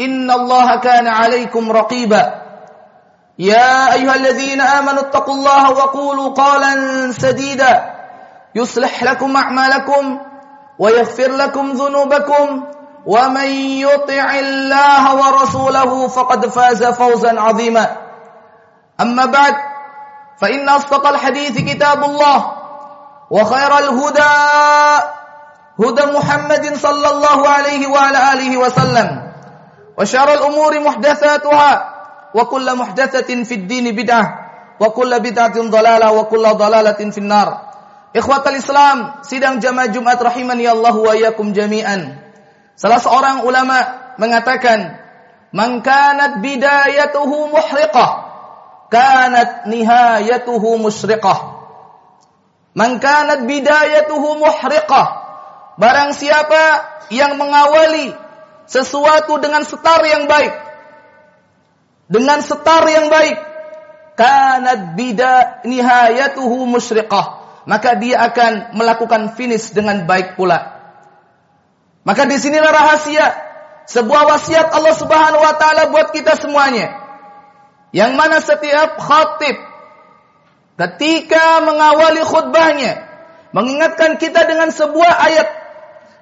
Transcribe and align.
إن 0.00 0.30
الله 0.30 0.80
كان 0.80 1.06
عليكم 1.08 1.72
رقيبا. 1.72 2.42
يا 3.38 3.92
أيها 3.92 4.14
الذين 4.14 4.60
آمنوا 4.60 5.00
اتقوا 5.00 5.34
الله 5.34 5.70
وقولوا 5.70 6.34
قولا 6.34 6.72
سديدا. 7.12 7.94
يصلح 8.54 9.02
لكم 9.02 9.36
أعمالكم 9.36 10.18
ويغفر 10.78 11.30
لكم 11.30 11.70
ذنوبكم. 11.70 12.64
ومن 13.06 13.50
يطع 13.86 14.34
الله 14.34 15.14
ورسوله 15.14 16.08
فقد 16.08 16.46
فاز 16.46 16.84
فوزا 16.84 17.40
عظيما. 17.40 17.96
أما 19.00 19.24
بعد 19.24 19.54
فإن 20.40 20.68
أصدق 20.68 21.06
الحديث 21.06 21.74
كتاب 21.74 22.04
الله 22.04 22.52
وخير 23.30 23.78
الهدى 23.78 24.34
هدى 25.80 26.04
محمد 26.18 26.74
صلى 26.76 27.08
الله 27.10 27.48
عليه 27.48 27.86
وعلى 27.86 28.32
آله 28.32 28.56
وسلم. 28.56 29.25
وشر 29.97 30.33
الأمور 30.33 30.79
محدثاتها 30.79 31.71
وكل 32.33 32.67
محدثة 32.75 33.29
في 33.43 33.55
الدين 33.55 33.85
بدعة 33.95 34.25
وكل 34.79 35.11
بدعة 35.19 35.57
ضلالة 35.61 36.07
وكل 36.11 36.45
ضلالة 36.47 37.01
في 37.11 37.17
النار 37.17 37.49
Ikhwatal 38.11 38.59
Islam, 38.59 39.23
sidang 39.23 39.63
jamaah 39.63 39.87
Jumat 39.87 40.19
rahimani 40.19 40.67
Allah 40.67 40.91
wa 40.91 41.15
yakum 41.15 41.55
jami'an. 41.55 42.19
Salah 42.75 42.99
seorang 42.99 43.47
ulama 43.47 43.79
mengatakan, 44.19 44.99
"Man 45.55 45.79
kanat 45.79 46.43
bidayatuhu 46.43 47.55
muhriqah, 47.55 48.09
kanat 48.91 49.71
nihayatuhu 49.71 50.75
musriqah." 50.83 51.39
Man 52.75 52.99
kanat 52.99 53.47
bidayatuhu 53.47 54.43
muhriqah. 54.43 55.07
Barang 55.79 56.11
siapa 56.11 56.63
yang 57.15 57.39
mengawali 57.39 58.11
sesuatu 58.66 59.38
dengan 59.42 59.62
setar 59.62 60.02
yang 60.06 60.26
baik, 60.30 60.54
dengan 62.10 62.38
setar 62.42 62.82
yang 62.86 63.10
baik, 63.10 63.36
kanat 64.14 64.94
bida 64.94 65.62
nihayatuhu 65.66 66.66
musriqah 66.70 67.46
maka 67.66 67.98
dia 67.98 68.22
akan 68.22 68.78
melakukan 68.78 69.34
finish 69.34 69.74
dengan 69.74 70.06
baik 70.06 70.38
pula. 70.38 70.78
Maka 72.06 72.24
di 72.24 72.38
sinilah 72.38 72.70
rahasia. 72.70 73.44
Sebuah 73.86 74.26
wasiat 74.26 74.74
Allah 74.74 74.94
Subhanahu 74.98 75.42
wa 75.42 75.54
taala 75.58 75.90
buat 75.94 76.10
kita 76.10 76.34
semuanya. 76.38 76.90
Yang 77.94 78.12
mana 78.18 78.38
setiap 78.42 78.98
khatib 78.98 79.54
ketika 80.74 81.62
mengawali 81.62 82.22
khutbahnya 82.22 83.06
mengingatkan 83.54 84.18
kita 84.18 84.42
dengan 84.42 84.74
sebuah 84.74 85.12
ayat, 85.22 85.48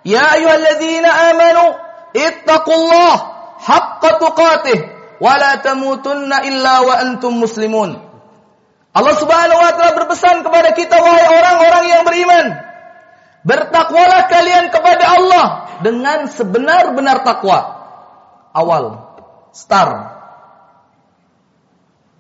"Ya 0.05 0.37
ayyuhalladzina 0.37 1.09
amanu 1.33 1.84
ittaqullah 2.15 3.15
haqqa 3.59 4.11
tuqatih 4.23 4.79
wa 5.19 5.35
la 5.37 5.59
tamutunna 5.61 6.47
illa 6.47 6.87
wa 6.87 6.95
antum 7.03 7.37
muslimun." 7.37 7.99
Allah 8.95 9.15
Subhanahu 9.19 9.59
wa 9.59 9.73
taala 9.75 9.93
berpesan 9.99 10.47
kepada 10.47 10.71
kita 10.71 10.95
wahai 10.95 11.27
orang-orang 11.27 11.85
yang 11.91 12.03
beriman, 12.07 12.47
bertakwalah 13.43 14.31
kalian 14.31 14.71
kepada 14.71 15.05
Allah 15.19 15.47
dengan 15.83 16.31
sebenar-benar 16.31 17.27
takwa. 17.27 17.83
Awal, 18.55 19.03
star. 19.51 20.15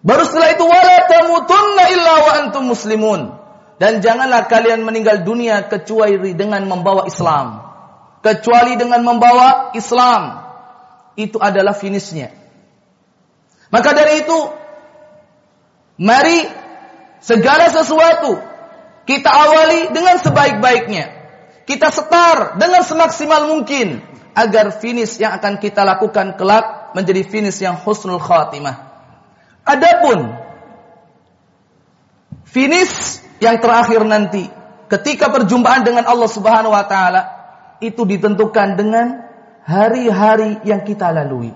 Baru 0.04 0.22
setelah 0.28 0.50
itu 0.53 0.65
wala 0.69 0.97
tamutunna 1.09 1.84
illa 1.88 2.15
wa 2.21 2.33
antum 2.44 2.69
muslimun. 2.69 3.41
Dan 3.75 3.99
janganlah 4.04 4.47
kalian 4.47 4.87
meninggal 4.87 5.27
dunia 5.27 5.66
kecuali 5.66 6.37
dengan 6.37 6.62
membawa 6.69 7.10
Islam. 7.10 7.64
Kecuali 8.25 8.81
dengan 8.81 9.05
membawa 9.05 9.77
Islam. 9.77 10.41
Itu 11.15 11.37
adalah 11.37 11.77
finishnya. 11.77 12.33
Maka 13.69 13.93
dari 13.93 14.25
itu, 14.25 14.39
mari 16.01 16.65
Segala 17.25 17.73
sesuatu 17.73 18.37
kita 19.09 19.33
awali 19.33 19.89
dengan 19.97 20.21
sebaik-baiknya. 20.21 21.25
Kita 21.65 21.89
setar 21.89 22.61
dengan 22.61 22.84
semaksimal 22.84 23.49
mungkin 23.49 24.05
agar 24.37 24.77
finish 24.77 25.17
yang 25.17 25.41
akan 25.41 25.57
kita 25.57 25.89
lakukan 25.89 26.37
kelak 26.37 26.93
menjadi 26.93 27.25
finish 27.25 27.65
yang 27.65 27.81
husnul 27.81 28.21
khatimah. 28.21 28.93
Adapun 29.65 30.37
finish 32.45 33.25
yang 33.41 33.57
terakhir 33.57 34.05
nanti 34.05 34.45
ketika 34.93 35.33
perjumpaan 35.33 35.81
dengan 35.81 36.05
Allah 36.05 36.29
Subhanahu 36.29 36.77
wa 36.77 36.84
taala 36.84 37.44
itu 37.91 38.06
ditentukan 38.09 38.78
dengan 38.78 39.27
hari-hari 39.67 40.62
yang 40.65 40.87
kita 40.87 41.12
lalui. 41.12 41.53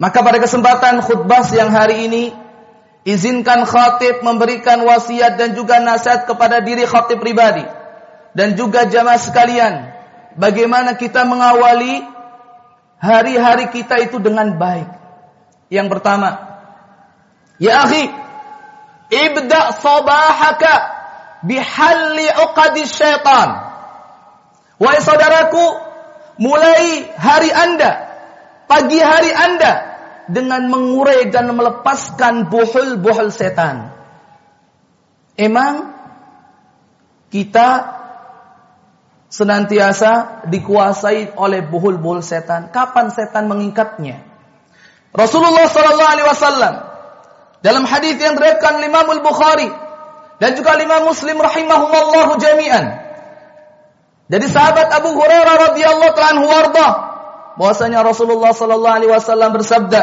Maka 0.00 0.18
pada 0.24 0.42
kesempatan 0.42 1.04
khutbah 1.04 1.46
yang 1.54 1.70
hari 1.70 2.10
ini 2.10 2.24
Izinkan 3.02 3.66
khatib 3.66 4.22
memberikan 4.22 4.86
wasiat 4.86 5.34
dan 5.34 5.58
juga 5.58 5.82
nasihat 5.82 6.22
kepada 6.22 6.62
diri 6.62 6.86
khatib 6.86 7.18
pribadi 7.18 7.66
dan 8.38 8.54
juga 8.54 8.86
jamaah 8.86 9.18
sekalian. 9.18 9.74
Bagaimana 10.38 10.94
kita 10.94 11.26
mengawali 11.26 12.06
hari-hari 13.02 13.74
kita 13.74 14.06
itu 14.06 14.22
dengan 14.22 14.54
baik. 14.54 14.86
Yang 15.66 15.98
pertama, 15.98 16.30
ya 17.58 17.82
akhi, 17.82 18.06
ibda 19.10 19.82
sabahaka 19.82 20.74
bihalli 21.42 22.30
uqadi 22.38 22.86
syaitan. 22.86 23.71
Wahai 24.82 24.98
saudaraku, 24.98 25.62
mulai 26.42 27.06
hari 27.14 27.54
Anda, 27.54 27.90
pagi 28.66 28.98
hari 28.98 29.30
Anda 29.30 29.94
dengan 30.26 30.66
mengurai 30.66 31.30
dan 31.30 31.54
melepaskan 31.54 32.50
buhul-buhul 32.50 33.30
setan. 33.30 33.94
Emang 35.38 35.94
kita 37.30 37.68
senantiasa 39.30 40.44
dikuasai 40.50 41.38
oleh 41.38 41.62
buhul-buhul 41.62 42.18
setan. 42.26 42.74
Kapan 42.74 43.14
setan 43.14 43.46
mengikatnya? 43.46 44.26
Rasulullah 45.14 45.70
sallallahu 45.70 46.10
alaihi 46.10 46.26
wasallam 46.26 46.74
dalam 47.62 47.86
hadis 47.86 48.18
yang 48.18 48.34
diriwayatkan 48.34 48.82
Imam 48.82 49.06
Al-Bukhari 49.06 49.70
dan 50.42 50.58
juga 50.58 50.74
Imam 50.74 51.06
Muslim 51.06 51.38
rahimahumullah 51.38 52.34
jami'an 52.42 53.01
dari 54.32 54.48
sahabat 54.48 54.88
Abu 54.88 55.12
Hurairah 55.12 55.76
radhiyallahu 55.76 56.16
anhu 56.16 56.48
warda 56.48 56.88
bahwasanya 57.60 58.00
Rasulullah 58.00 58.56
sallallahu 58.56 58.96
alaihi 58.96 59.12
wasallam 59.12 59.52
bersabda, 59.52 60.00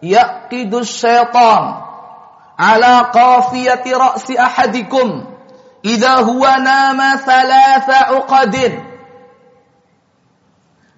"Yaqidu 0.00 0.80
syaitan 0.80 1.84
ala 2.56 3.12
qafiyati 3.12 3.92
ra'si 3.92 4.40
ahadikum 4.40 5.28
idza 5.84 6.24
huwa 6.24 6.64
nama 6.64 7.20
thalatha 7.20 8.24
uqadin." 8.24 8.72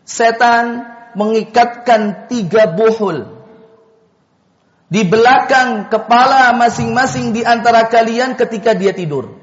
Setan 0.06 0.86
mengikatkan 1.18 2.30
tiga 2.30 2.70
buhul 2.70 3.34
di 4.94 5.02
belakang 5.02 5.90
kepala 5.90 6.54
masing-masing 6.54 7.34
di 7.34 7.42
antara 7.42 7.90
kalian 7.90 8.38
ketika 8.38 8.78
dia 8.78 8.94
tidur. 8.94 9.42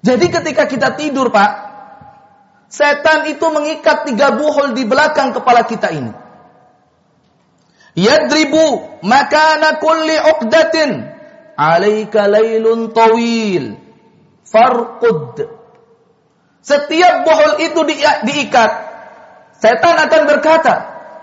Jadi 0.00 0.30
ketika 0.30 0.70
kita 0.70 0.94
tidur, 0.94 1.34
Pak, 1.34 1.65
Setan 2.66 3.30
itu 3.30 3.46
mengikat 3.46 4.10
tiga 4.10 4.34
buhul 4.34 4.74
di 4.74 4.82
belakang 4.82 5.30
kepala 5.30 5.62
kita 5.64 5.94
ini. 5.94 6.12
yadribu 7.94 9.00
makana 9.06 9.78
kulli 9.78 10.16
uqdatin. 10.36 10.90
Alaika 11.56 12.28
laylun 12.28 12.92
tawil. 12.92 13.80
Farqud. 14.44 15.46
Setiap 16.60 17.22
bohol 17.22 17.62
itu 17.62 17.80
di, 17.86 17.94
diikat. 18.02 18.70
Setan 19.56 19.96
akan 19.96 20.22
berkata 20.28 20.74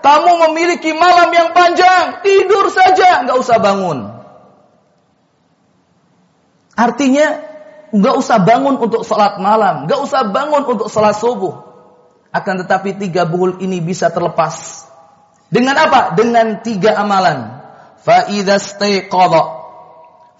kamu 0.04 0.32
memiliki 0.50 0.92
malam 0.92 1.32
yang 1.32 1.56
panjang 1.56 2.20
tidur 2.20 2.68
saja 2.68 3.24
nggak 3.24 3.38
usah 3.40 3.56
bangun. 3.56 3.98
Artinya 6.76 7.53
nggak 7.94 8.14
usah 8.18 8.42
bangun 8.42 8.74
untuk 8.82 9.06
sholat 9.06 9.38
malam 9.38 9.86
nggak 9.86 10.00
usah 10.02 10.34
bangun 10.34 10.66
untuk 10.66 10.90
sholat 10.90 11.14
subuh 11.14 11.62
akan 12.34 12.66
tetapi 12.66 12.98
tiga 12.98 13.22
buhul 13.22 13.62
ini 13.62 13.78
bisa 13.78 14.10
terlepas 14.10 14.84
dengan 15.54 15.78
apa? 15.78 16.18
Dengan 16.18 16.58
tiga 16.66 16.98
amalan. 16.98 17.62
Fa'idha 18.02 18.58
stayqadha. 18.58 19.42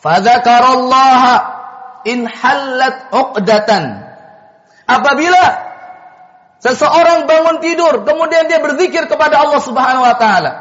Fadhakarallaha 0.02 1.34
in 2.10 2.26
hallat 2.26 3.14
uqdatan. 3.14 4.04
Apabila 4.90 5.44
seseorang 6.58 7.30
bangun 7.30 7.62
tidur, 7.62 8.02
kemudian 8.02 8.50
dia 8.50 8.58
berzikir 8.58 9.06
kepada 9.06 9.38
Allah 9.38 9.62
Subhanahu 9.62 10.02
wa 10.02 10.16
taala. 10.18 10.52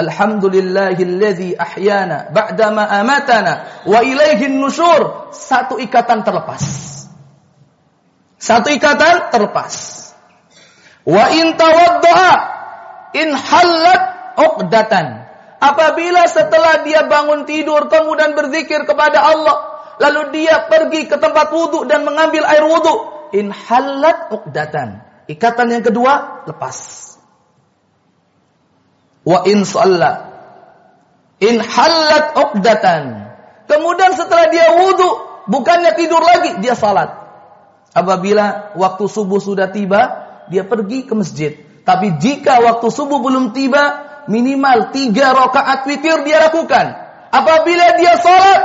Alhamdulillahilladzi 0.00 1.60
ahyana 1.60 2.32
ba'dama 2.32 2.88
amatana 2.88 3.84
wa 3.84 4.00
ilaihin 4.00 4.56
nusyur. 4.56 5.32
Satu 5.36 5.76
ikatan 5.76 6.24
terlepas. 6.24 6.64
Satu 8.40 8.72
ikatan 8.72 9.28
terlepas. 9.28 9.72
Wa 11.04 11.28
in 11.36 11.52
tawaddaa 11.60 12.32
in 13.12 13.36
halat 13.36 14.02
uqdatan. 14.40 15.28
Apabila 15.60 16.24
setelah 16.24 16.80
dia 16.88 17.04
bangun 17.04 17.44
tidur 17.44 17.92
kemudian 17.92 18.32
berzikir 18.32 18.88
kepada 18.88 19.20
Allah, 19.20 19.84
lalu 20.00 20.40
dia 20.40 20.64
pergi 20.72 21.04
ke 21.04 21.20
tempat 21.20 21.52
wudhu 21.52 21.84
dan 21.84 22.08
mengambil 22.08 22.48
air 22.48 22.64
wudhu, 22.64 23.28
in 23.36 23.52
halat 23.52 24.32
uqdatan. 24.32 25.04
Ikatan 25.28 25.68
yang 25.68 25.84
kedua 25.84 26.42
lepas. 26.48 27.19
Wa 29.26 29.44
in 29.44 29.64
shalla 29.64 30.12
in 31.40 31.60
halat 31.60 32.36
uqdatan. 32.36 33.02
Kemudian 33.70 34.12
setelah 34.18 34.50
dia 34.50 34.66
wudhu, 34.76 35.08
bukannya 35.46 35.94
tidur 35.94 36.20
lagi, 36.20 36.58
dia 36.58 36.74
salat. 36.74 37.16
Apabila 37.94 38.74
waktu 38.74 39.04
subuh 39.06 39.38
sudah 39.38 39.70
tiba, 39.70 40.00
dia 40.50 40.66
pergi 40.66 41.06
ke 41.06 41.14
masjid 41.14 41.52
tapi 41.90 42.22
jika 42.22 42.62
waktu 42.62 42.86
subuh 42.86 43.18
belum 43.18 43.50
tiba, 43.50 43.82
minimal 44.30 44.94
tiga 44.94 45.34
rakaat 45.34 45.90
witir 45.90 46.22
dia 46.22 46.38
lakukan. 46.38 46.86
Apabila 47.34 47.98
dia 47.98 48.14
sholat, 48.14 48.60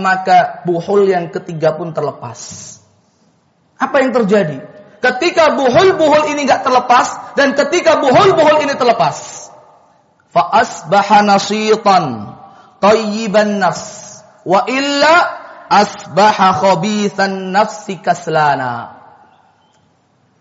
maka 0.00 0.64
buhul 0.64 1.04
yang 1.04 1.28
ketiga 1.28 1.76
pun 1.76 1.92
terlepas. 1.92 2.72
Apa 3.76 4.00
yang 4.00 4.16
terjadi? 4.16 4.64
Ketika 5.04 5.52
buhul-buhul 5.52 6.32
ini 6.32 6.48
nggak 6.48 6.64
terlepas 6.64 7.36
dan 7.36 7.52
ketika 7.52 8.00
buhul-buhul 8.00 8.64
ini 8.64 8.72
terlepas, 8.72 9.50
faasbaha 10.32 11.22
nasitan 11.22 12.34
tayyiban 12.80 13.60
nafs 13.60 14.20
wa 14.42 14.64
illa 14.66 15.14
asbaha 15.70 16.58
khabithan 16.60 17.54
nafsi 17.54 18.00
kaslana. 18.02 19.00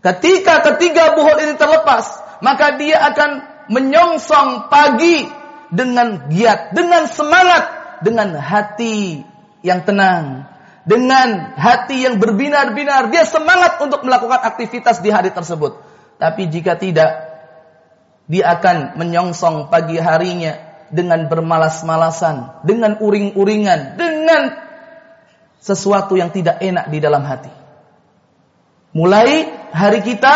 Ketika 0.02 0.66
ketiga 0.66 1.14
buhul 1.14 1.38
ini 1.46 1.54
terlepas, 1.56 2.10
maka 2.42 2.76
dia 2.82 2.98
akan 3.14 3.32
menyongsong 3.70 4.68
pagi 4.68 5.30
dengan 5.70 6.28
giat, 6.28 6.74
dengan 6.74 7.06
semangat, 7.06 7.64
dengan 8.02 8.34
hati 8.34 9.22
yang 9.62 9.86
tenang, 9.86 10.50
dengan 10.90 11.54
hati 11.54 12.02
yang 12.02 12.18
berbinar-binar. 12.18 13.14
Dia 13.14 13.30
semangat 13.30 13.78
untuk 13.78 14.02
melakukan 14.02 14.42
aktivitas 14.42 15.00
di 15.06 15.14
hari 15.14 15.30
tersebut. 15.30 15.78
Tapi 16.18 16.50
jika 16.50 16.76
tidak, 16.82 17.31
dia 18.32 18.56
akan 18.56 18.96
menyongsong 18.96 19.68
pagi 19.68 20.00
harinya 20.00 20.56
dengan 20.88 21.28
bermalas-malasan, 21.28 22.64
dengan 22.64 22.96
uring-uringan, 23.04 24.00
dengan 24.00 24.56
sesuatu 25.60 26.16
yang 26.16 26.32
tidak 26.32 26.64
enak 26.64 26.88
di 26.88 27.04
dalam 27.04 27.28
hati. 27.28 27.52
Mulai 28.96 29.52
hari 29.76 30.00
kita 30.00 30.36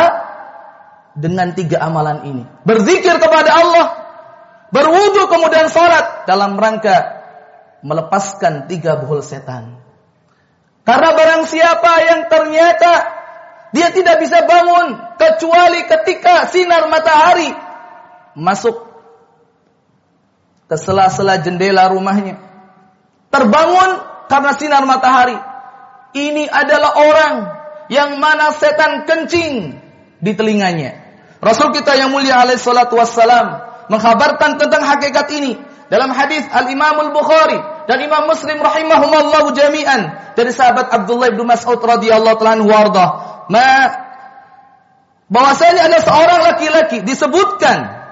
dengan 1.15 1.56
tiga 1.56 1.88
amalan 1.88 2.27
ini. 2.27 2.44
Berzikir 2.68 3.15
kepada 3.15 3.51
Allah, 3.63 3.88
berwudu 4.75 5.31
kemudian 5.31 5.71
sholat 5.71 6.27
dalam 6.27 6.59
rangka 6.59 7.24
melepaskan 7.80 8.68
tiga 8.68 9.00
buhul 9.00 9.24
setan. 9.24 9.80
Karena 10.83 11.15
barang 11.15 11.48
siapa 11.48 11.91
yang 12.12 12.21
ternyata 12.27 12.94
dia 13.71 13.88
tidak 13.95 14.19
bisa 14.19 14.44
bangun 14.44 15.15
kecuali 15.15 15.88
ketika 15.88 16.51
sinar 16.51 16.91
matahari 16.91 17.64
masuk 18.35 18.75
ke 20.67 20.75
sela-sela 20.75 21.39
jendela 21.41 21.89
rumahnya. 21.89 22.37
Terbangun 23.31 23.89
karena 24.27 24.51
sinar 24.55 24.83
matahari. 24.83 25.37
Ini 26.15 26.47
adalah 26.47 26.91
orang 26.95 27.35
yang 27.91 28.17
mana 28.19 28.55
setan 28.55 29.03
kencing 29.03 29.75
di 30.23 30.31
telinganya. 30.31 31.03
Rasul 31.43 31.75
kita 31.75 31.93
yang 31.99 32.09
mulia 32.15 32.39
alaihi 32.39 32.57
salatu 32.57 32.95
wassalam 32.95 33.59
mengkhabarkan 33.91 34.57
tentang 34.57 34.81
hakikat 34.81 35.27
ini 35.35 35.59
dalam 35.91 36.09
hadis 36.09 36.47
Al-Imam 36.49 36.97
Al-Bukhari 36.97 37.59
dan 37.85 38.01
Imam 38.01 38.25
Muslim 38.25 38.57
rahimahumallahu 38.57 39.53
jami'an 39.53 40.33
dari 40.33 40.49
sahabat 40.49 40.89
Abdullah 40.89 41.29
bin 41.35 41.45
Mas'ud 41.45 41.77
radhiyallahu 41.77 42.35
taala 42.41 42.57
anhu 42.57 42.71
warda. 42.71 43.05
Ma 43.51 43.69
bahwasanya 45.29 45.85
ada 45.85 45.99
seorang 46.01 46.39
laki-laki 46.53 47.05
disebutkan 47.05 48.04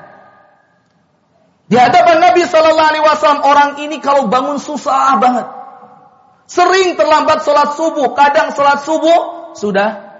di 1.67 1.75
hadapan 1.79 2.19
Nabi 2.19 2.43
sallallahu 2.43 2.89
alaihi 2.91 3.05
wasallam 3.05 3.41
orang 3.43 3.69
ini 3.79 4.03
kalau 4.03 4.27
bangun 4.27 4.59
susah 4.59 5.15
banget. 5.17 5.47
Sering 6.43 6.99
terlambat 6.99 7.47
sholat 7.47 7.79
subuh, 7.79 8.11
kadang 8.13 8.51
sholat 8.51 8.83
subuh 8.83 9.55
sudah 9.55 10.13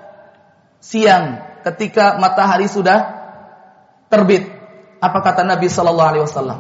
siang 0.80 1.44
ketika 1.68 2.16
matahari 2.20 2.72
sudah 2.72 3.24
terbit. 4.08 4.48
Apa 5.04 5.20
kata 5.20 5.44
Nabi 5.44 5.68
Sallallahu 5.68 6.10
Alaihi 6.16 6.24
Wasallam? 6.24 6.60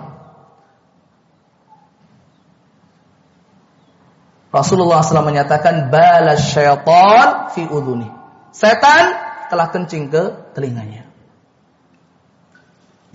Rasulullah 4.54 5.02
SAW 5.02 5.25
menyatakan 5.25 5.90
balas 5.90 6.54
syaitan 6.54 7.50
fi 7.56 7.66
udhuni. 7.66 8.12
Setan 8.54 9.16
telah 9.50 9.72
kencing 9.74 10.13
ke 10.13 10.54
telinganya. 10.54 11.10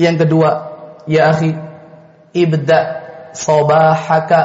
Yang 0.01 0.27
kedua, 0.27 0.51
ya 1.09 1.33
akhi, 1.33 1.57
ibda 2.37 2.79
sabahaka 3.33 4.41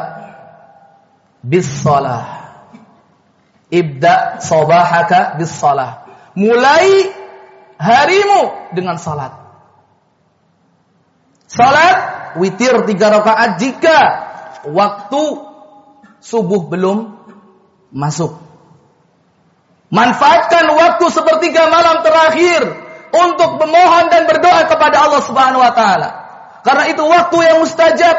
bis 1.43 1.67
salah. 1.67 2.55
Ibda 3.67 4.39
sabahaka 4.39 5.35
bis 5.35 5.51
salah. 5.51 6.07
Mulai 6.33 7.11
harimu 7.77 8.71
dengan 8.73 8.97
salat. 8.97 9.33
Salat 11.51 11.97
witir 12.41 12.87
tiga 12.89 13.13
rakaat 13.13 13.61
jika 13.61 13.97
waktu 14.71 15.23
subuh 16.23 16.65
belum 16.71 17.13
masuk. 17.93 18.39
Manfaatkan 19.93 20.65
waktu 20.73 21.05
sepertiga 21.13 21.69
malam 21.69 22.01
terakhir 22.01 22.65
untuk 23.13 23.61
memohon 23.61 24.09
dan 24.09 24.25
berdoa 24.25 24.65
kepada 24.65 25.05
Allah 25.05 25.21
Subhanahu 25.21 25.61
wa 25.61 25.73
taala. 25.77 26.22
Karena 26.63 26.83
itu 26.87 27.03
waktu 27.03 27.37
yang 27.43 27.57
mustajab 27.59 28.17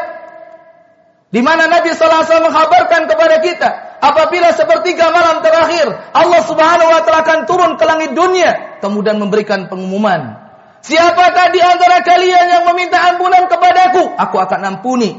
di 1.33 1.41
mana 1.41 1.67
Nabi 1.67 1.91
sallallahu 1.91 2.21
alaihi 2.21 2.29
wasallam 2.31 2.47
menghabarkan 2.53 3.01
kepada 3.11 3.35
kita 3.41 3.69
apabila 3.99 4.53
sepertiga 4.55 5.11
malam 5.11 5.43
terakhir 5.43 5.91
Allah 6.13 6.41
Subhanahu 6.45 6.93
wa 6.93 7.01
taala 7.03 7.25
akan 7.25 7.39
turun 7.49 7.71
ke 7.75 7.83
langit 7.83 8.15
dunia 8.15 8.79
kemudian 8.79 9.19
memberikan 9.19 9.67
pengumuman 9.67 10.45
Siapakah 10.85 11.49
di 11.49 11.57
antara 11.65 12.05
kalian 12.05 12.45
yang 12.45 12.63
meminta 12.69 13.01
ampunan 13.09 13.49
kepadaku? 13.49 14.05
Aku 14.21 14.37
akan 14.37 14.61
ampuni. 14.69 15.17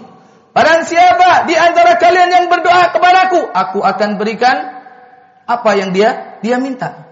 Barang 0.55 0.87
siapa 0.87 1.43
di 1.51 1.59
antara 1.59 1.99
kalian 1.99 2.31
yang 2.31 2.47
berdoa 2.47 2.95
kepadaku? 2.95 3.51
Aku 3.51 3.83
akan 3.83 4.15
berikan 4.15 4.57
apa 5.43 5.71
yang 5.75 5.91
dia 5.91 6.39
dia 6.39 6.63
minta. 6.63 7.06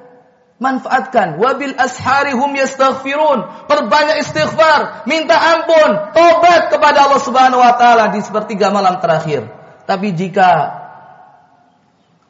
Manfaatkan. 0.64 1.36
Wabil 1.36 1.76
asharihum 1.76 2.56
yastaghfirun. 2.56 3.68
Perbanyak 3.68 4.24
istighfar. 4.24 5.04
Minta 5.04 5.36
ampun. 5.36 6.16
Tobat 6.16 6.72
kepada 6.72 7.04
Allah 7.04 7.20
subhanahu 7.20 7.60
wa 7.60 7.76
ta'ala 7.76 8.16
di 8.16 8.24
sepertiga 8.24 8.72
malam 8.72 9.04
terakhir. 9.04 9.44
Tapi 9.84 10.16
jika 10.16 10.80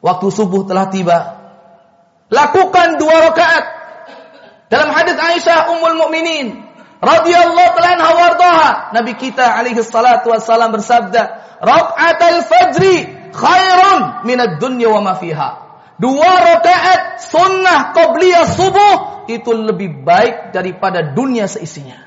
waktu 0.03 0.27
subuh 0.27 0.67
telah 0.67 0.91
tiba, 0.91 1.19
lakukan 2.27 2.99
dua 2.99 3.31
rakaat. 3.31 3.65
Dalam 4.67 4.91
hadis 4.91 5.15
Aisyah 5.15 5.71
Ummul 5.71 5.95
Mukminin, 5.95 6.65
radhiyallahu 7.05 7.71
taala 7.77 8.05
wardaha 8.17 8.69
Nabi 8.97 9.13
kita 9.13 9.45
alaihi 9.45 9.79
salatu 9.85 10.33
wassalam 10.33 10.73
bersabda 10.73 11.21
rakaatul 11.61 12.41
fajri 12.49 12.97
khairun 13.29 14.25
minad 14.25 14.57
dunya 14.57 14.89
wa 14.89 15.05
ma 15.05 15.13
fiha 15.19 15.64
dua 15.97 16.31
rakaat 16.43 17.23
sunnah 17.23 17.95
qabliyah 17.95 18.45
subuh 18.47 19.27
itu 19.31 19.51
lebih 19.55 20.03
baik 20.03 20.51
daripada 20.51 21.15
dunia 21.15 21.47
seisinya 21.47 22.05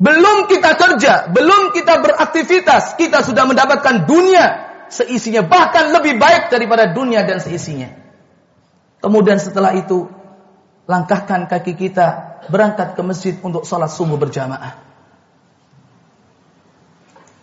belum 0.00 0.48
kita 0.48 0.80
kerja, 0.80 1.28
belum 1.28 1.76
kita 1.76 2.00
beraktivitas, 2.00 2.96
kita 2.96 3.20
sudah 3.20 3.44
mendapatkan 3.44 4.08
dunia 4.08 4.44
seisinya, 4.88 5.44
bahkan 5.44 5.92
lebih 5.92 6.16
baik 6.16 6.48
daripada 6.48 6.88
dunia 6.88 7.20
dan 7.28 7.36
seisinya. 7.36 7.92
Kemudian 9.04 9.36
setelah 9.36 9.76
itu, 9.76 10.08
langkahkan 10.88 11.44
kaki 11.52 11.76
kita 11.76 12.40
berangkat 12.48 12.96
ke 12.96 13.02
masjid 13.04 13.34
untuk 13.44 13.68
sholat 13.68 13.92
subuh 13.92 14.16
berjamaah. 14.16 14.80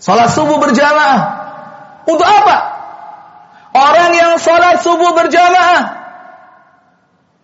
Sholat 0.02 0.34
subuh 0.34 0.58
berjamaah. 0.58 1.22
Untuk 2.10 2.26
apa? 2.26 2.58
Orang 3.78 4.12
yang 4.18 4.42
sholat 4.42 4.82
subuh 4.82 5.14
berjamaah. 5.14 5.82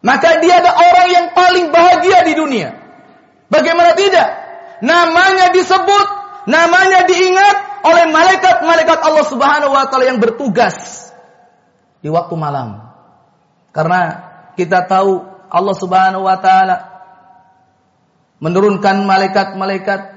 Maka 0.01 0.41
dia 0.41 0.59
ada 0.59 0.73
orang 0.73 1.07
yang 1.13 1.25
paling 1.37 1.69
bahagia 1.69 2.25
di 2.25 2.33
dunia. 2.33 2.73
Bagaimana 3.53 3.93
tidak? 3.93 4.43
namanya 4.83 5.55
disebut, 5.55 6.07
namanya 6.51 7.07
diingat 7.07 7.87
oleh 7.87 8.05
malaikat-malaikat 8.11 8.99
Allah 8.99 9.25
Subhanahu 9.27 9.71
wa 9.71 9.87
taala 9.87 10.11
yang 10.11 10.19
bertugas 10.19 11.07
di 12.03 12.11
waktu 12.11 12.35
malam. 12.35 12.83
Karena 13.71 14.01
kita 14.59 14.83
tahu 14.85 15.23
Allah 15.47 15.75
Subhanahu 15.79 16.27
wa 16.27 16.37
taala 16.43 16.77
menurunkan 18.43 19.07
malaikat-malaikat 19.07 20.11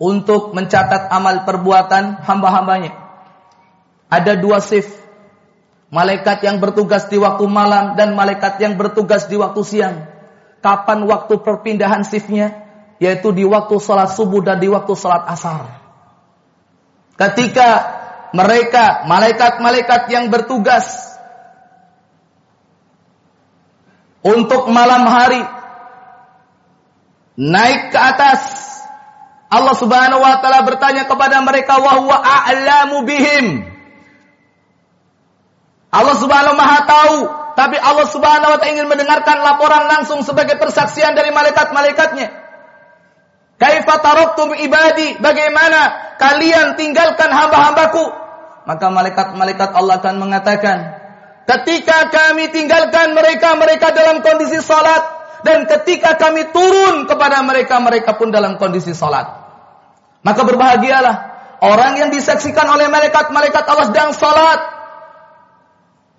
untuk 0.00 0.56
mencatat 0.56 1.12
amal 1.12 1.44
perbuatan 1.44 2.24
hamba-hambanya. 2.24 2.96
Ada 4.08 4.40
dua 4.40 4.64
shift. 4.64 4.96
Malaikat 5.90 6.46
yang 6.46 6.62
bertugas 6.62 7.10
di 7.10 7.18
waktu 7.18 7.44
malam 7.50 7.98
dan 7.98 8.14
malaikat 8.14 8.62
yang 8.62 8.78
bertugas 8.78 9.26
di 9.26 9.34
waktu 9.34 9.60
siang. 9.66 9.96
Kapan 10.62 11.02
waktu 11.04 11.34
perpindahan 11.42 12.06
shiftnya? 12.06 12.70
yaitu 13.00 13.32
di 13.32 13.48
waktu 13.48 13.80
sholat 13.80 14.12
subuh 14.12 14.44
dan 14.44 14.60
di 14.60 14.68
waktu 14.68 14.92
sholat 14.92 15.24
asar. 15.32 15.80
Ketika 17.16 17.68
mereka, 18.36 19.08
malaikat-malaikat 19.08 20.12
yang 20.12 20.28
bertugas 20.28 20.84
untuk 24.20 24.68
malam 24.68 25.08
hari 25.08 25.42
naik 27.40 27.88
ke 27.88 27.98
atas, 27.98 28.40
Allah 29.48 29.74
Subhanahu 29.74 30.20
wa 30.20 30.38
taala 30.44 30.62
bertanya 30.62 31.08
kepada 31.08 31.40
mereka 31.40 31.80
wa 31.80 32.04
huwa 32.04 32.20
a'lamu 32.20 33.02
bihim. 33.08 33.64
Allah 35.90 36.16
Subhanahu 36.16 36.54
Maha 36.54 36.78
tahu, 36.86 37.16
tapi 37.58 37.76
Allah 37.76 38.06
Subhanahu 38.06 38.54
wa 38.54 38.58
taala 38.62 38.72
ingin 38.72 38.86
mendengarkan 38.86 39.42
laporan 39.42 39.90
langsung 39.90 40.22
sebagai 40.22 40.54
persaksian 40.56 41.18
dari 41.18 41.34
malaikat-malaikatnya. 41.34 42.30
Kaifa 43.60 43.94
taraktum 44.00 44.56
ibadi? 44.56 45.20
Bagaimana 45.20 46.14
kalian 46.16 46.80
tinggalkan 46.80 47.28
hamba-hambaku? 47.28 48.06
Maka 48.64 48.86
malaikat-malaikat 48.88 49.70
Allah 49.76 50.00
akan 50.00 50.16
mengatakan, 50.16 50.78
ketika 51.44 52.08
kami 52.08 52.48
tinggalkan 52.54 53.12
mereka, 53.12 53.58
mereka 53.58 53.92
dalam 53.92 54.24
kondisi 54.24 54.62
salat 54.64 55.02
dan 55.44 55.68
ketika 55.68 56.16
kami 56.16 56.48
turun 56.54 57.04
kepada 57.04 57.42
mereka, 57.44 57.76
mereka 57.82 58.16
pun 58.16 58.32
dalam 58.32 58.56
kondisi 58.56 58.96
salat. 58.96 59.28
Maka 60.24 60.40
berbahagialah 60.44 61.14
orang 61.60 62.00
yang 62.00 62.08
disaksikan 62.14 62.64
oleh 62.64 62.88
malaikat-malaikat 62.88 63.64
Allah 63.68 63.86
sedang 63.92 64.12
salat. 64.16 64.79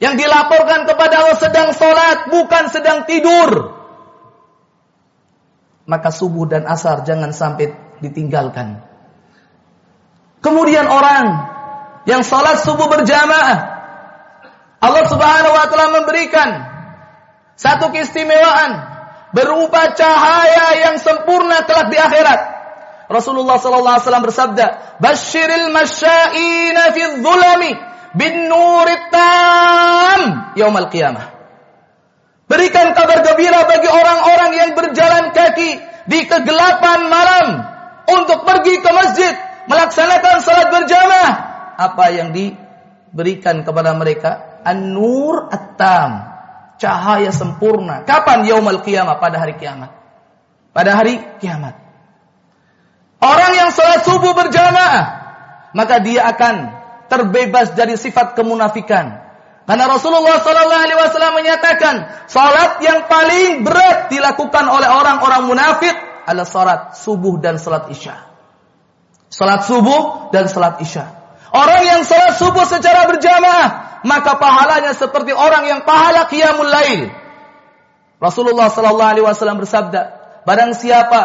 Yang 0.02 0.26
dilaporkan 0.26 0.90
kepada 0.90 1.22
Allah 1.22 1.38
sedang 1.38 1.70
salat, 1.78 2.34
bukan 2.34 2.74
sedang 2.74 3.06
tidur 3.06 3.82
maka 5.92 6.14
subuh 6.14 6.48
dan 6.48 6.64
asar 6.70 7.04
jangan 7.04 7.36
sampai 7.36 7.74
ditinggalkan. 8.00 8.80
Kemudian 10.40 10.88
orang 10.90 11.52
yang 12.08 12.24
salat 12.24 12.64
subuh 12.64 12.90
berjamaah, 12.90 13.58
Allah 14.82 15.06
Subhanahu 15.06 15.54
wa 15.54 15.66
taala 15.70 15.90
memberikan 16.02 16.50
satu 17.60 17.94
keistimewaan 17.94 18.90
berupa 19.36 19.94
cahaya 19.94 20.90
yang 20.90 20.96
sempurna 20.98 21.68
kelak 21.68 21.94
di 21.94 21.98
akhirat. 22.00 22.40
Rasulullah 23.12 23.60
wasallam 23.60 24.26
bersabda, 24.26 24.98
"Basyiril 25.04 25.70
masya'ina 25.76 26.96
fi 26.96 27.02
dhulami 27.20 27.91
bin 28.18 28.52
nurit 28.52 29.04
tam 29.14 30.54
yaumil 30.56 30.90
qiyamah." 30.92 31.42
Berikan 32.52 32.92
kabar 32.92 33.24
gembira 33.24 33.64
bagi 33.64 33.88
orang-orang 33.88 34.52
yang 34.60 34.70
berjalan 34.76 35.32
kaki 35.32 35.80
di 36.12 36.20
kegelapan 36.28 37.08
malam 37.08 37.64
untuk 38.12 38.44
pergi 38.44 38.84
ke 38.84 38.92
masjid 38.92 39.34
melaksanakan 39.72 40.36
salat 40.44 40.68
berjamaah. 40.68 41.34
Apa 41.80 42.12
yang 42.12 42.36
diberikan 42.36 43.64
kepada 43.64 43.96
mereka? 43.96 44.60
An-nur 44.68 45.48
at-tam. 45.48 46.28
Cahaya 46.76 47.32
sempurna. 47.32 48.04
Kapan 48.04 48.44
yaumul 48.44 48.84
qiyamah? 48.84 49.22
Pada 49.24 49.40
hari 49.40 49.56
kiamat. 49.56 49.96
Pada 50.76 50.92
hari 50.98 51.24
kiamat. 51.40 51.80
Orang 53.22 53.54
yang 53.54 53.70
salat 53.70 54.02
subuh 54.02 54.34
berjamaah, 54.34 55.02
maka 55.78 56.02
dia 56.02 56.26
akan 56.26 56.81
terbebas 57.12 57.76
dari 57.76 58.00
sifat 58.00 58.40
kemunafikan 58.40 59.32
karena 59.72 59.86
Rasulullah 59.88 60.42
Sallallahu 60.42 60.84
Alaihi 60.84 61.00
Wasallam 61.00 61.34
menyatakan, 61.38 61.96
salat 62.26 62.82
yang 62.82 63.06
paling 63.06 63.64
berat 63.64 64.10
dilakukan 64.10 64.66
oleh 64.66 64.90
orang-orang 64.90 65.48
munafik 65.48 65.96
adalah 66.26 66.44
salat 66.44 66.82
subuh 66.98 67.38
dan 67.38 67.62
salat 67.62 67.88
isya. 67.94 68.20
Salat 69.32 69.64
subuh 69.64 70.34
dan 70.34 70.50
salat 70.52 70.82
isya. 70.84 71.08
Orang 71.56 71.88
yang 71.88 72.02
salat 72.04 72.36
subuh 72.36 72.68
secara 72.68 73.08
berjamaah, 73.08 74.02
maka 74.04 74.36
pahalanya 74.36 74.92
seperti 74.98 75.32
orang 75.32 75.64
yang 75.64 75.88
pahala 75.88 76.28
qiyamul 76.28 76.68
lail. 76.68 77.08
Rasulullah 78.20 78.68
Sallallahu 78.68 79.12
Alaihi 79.14 79.26
Wasallam 79.26 79.62
bersabda, 79.62 80.02
barang 80.44 80.76
siapa 80.76 81.22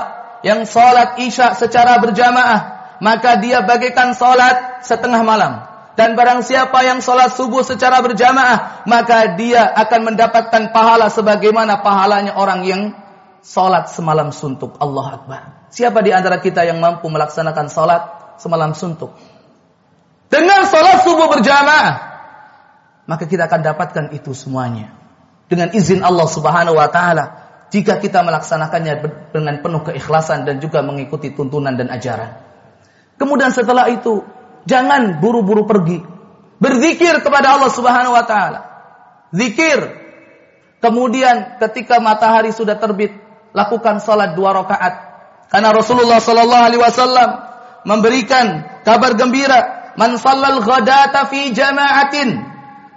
yang 0.47 0.69
salat 0.69 1.19
isya 1.19 1.57
secara 1.57 1.99
berjamaah, 1.99 2.95
maka 3.03 3.41
dia 3.41 3.65
bagaikan 3.65 4.15
salat 4.15 4.87
setengah 4.87 5.25
malam. 5.27 5.76
Dan 5.97 6.13
barang 6.13 6.45
siapa 6.45 6.85
yang 6.85 7.01
sholat 7.01 7.33
subuh 7.33 7.65
secara 7.65 8.05
berjamaah, 8.05 8.85
maka 8.85 9.33
dia 9.33 9.65
akan 9.65 10.13
mendapatkan 10.13 10.69
pahala 10.69 11.09
sebagaimana 11.09 11.81
pahalanya 11.81 12.37
orang 12.37 12.61
yang 12.69 12.83
sholat 13.41 13.89
semalam 13.89 14.29
suntuk. 14.29 14.77
Allah 14.77 15.17
Akbar. 15.17 15.43
Siapa 15.73 16.05
di 16.05 16.13
antara 16.13 16.37
kita 16.45 16.69
yang 16.69 16.85
mampu 16.85 17.09
melaksanakan 17.09 17.67
sholat 17.73 18.03
semalam 18.37 18.77
suntuk? 18.77 19.17
Dengan 20.29 20.69
sholat 20.69 21.01
subuh 21.01 21.33
berjamaah, 21.33 21.91
maka 23.09 23.25
kita 23.25 23.49
akan 23.49 23.61
dapatkan 23.65 24.05
itu 24.13 24.37
semuanya. 24.37 24.93
Dengan 25.49 25.73
izin 25.73 26.05
Allah 26.05 26.29
Subhanahu 26.29 26.77
wa 26.77 26.93
taala, 26.93 27.25
jika 27.73 28.03
kita 28.05 28.21
melaksanakannya 28.21 28.95
dengan 29.33 29.65
penuh 29.65 29.81
keikhlasan 29.81 30.45
dan 30.45 30.61
juga 30.61 30.85
mengikuti 30.85 31.33
tuntunan 31.33 31.73
dan 31.73 31.89
ajaran. 31.89 32.37
Kemudian 33.17 33.49
setelah 33.49 33.89
itu 33.89 34.36
Jangan 34.67 35.23
buru-buru 35.23 35.65
pergi. 35.65 36.03
Berzikir 36.59 37.23
kepada 37.23 37.57
Allah 37.57 37.71
Subhanahu 37.71 38.15
wa 38.15 38.25
taala. 38.27 38.61
Zikir. 39.31 40.07
Kemudian 40.83 41.59
ketika 41.63 41.99
matahari 42.03 42.53
sudah 42.53 42.77
terbit, 42.77 43.15
lakukan 43.57 44.03
salat 44.03 44.37
dua 44.37 44.53
rakaat. 44.53 44.95
Karena 45.49 45.73
Rasulullah 45.73 46.21
sallallahu 46.21 46.65
alaihi 46.69 46.83
wasallam 46.83 47.29
memberikan 47.87 48.67
kabar 48.83 49.15
gembira, 49.15 49.95
"Man 49.95 50.19
shallal 50.21 50.61
ghadata 50.61 51.31
fi 51.31 51.55
jama'atin, 51.55 52.45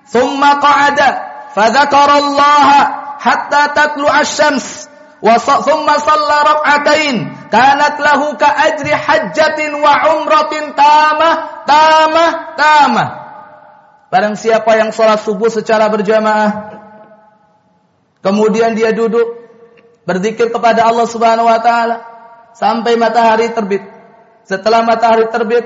thumma 0.10 0.60
qa'ada, 0.60 1.10
Allah 1.56 2.68
hatta 3.22 3.62
tatlu 3.74 4.06
asy-syams." 4.10 4.90
thumma 5.20 6.00
shalla 6.00 6.38
rak'atain 6.48 7.16
kanat 7.50 7.98
lahu 8.02 8.38
ka 8.38 8.48
ajri 8.48 8.94
hajjatin 8.94 9.74
wa 9.78 9.94
umratin 10.18 10.74
tamah 10.78 11.66
tamah 11.66 12.32
tamah. 12.56 13.10
Barang 14.10 14.34
siapa 14.34 14.74
yang 14.74 14.90
sholat 14.90 15.22
subuh 15.22 15.54
secara 15.54 15.86
berjamaah 15.90 16.82
kemudian 18.26 18.74
dia 18.74 18.90
duduk 18.90 19.38
berzikir 20.10 20.50
kepada 20.50 20.90
Allah 20.90 21.06
Subhanahu 21.06 21.46
wa 21.46 21.62
taala 21.62 21.98
sampai 22.58 22.98
matahari 22.98 23.54
terbit. 23.54 23.86
Setelah 24.50 24.82
matahari 24.82 25.30
terbit 25.30 25.66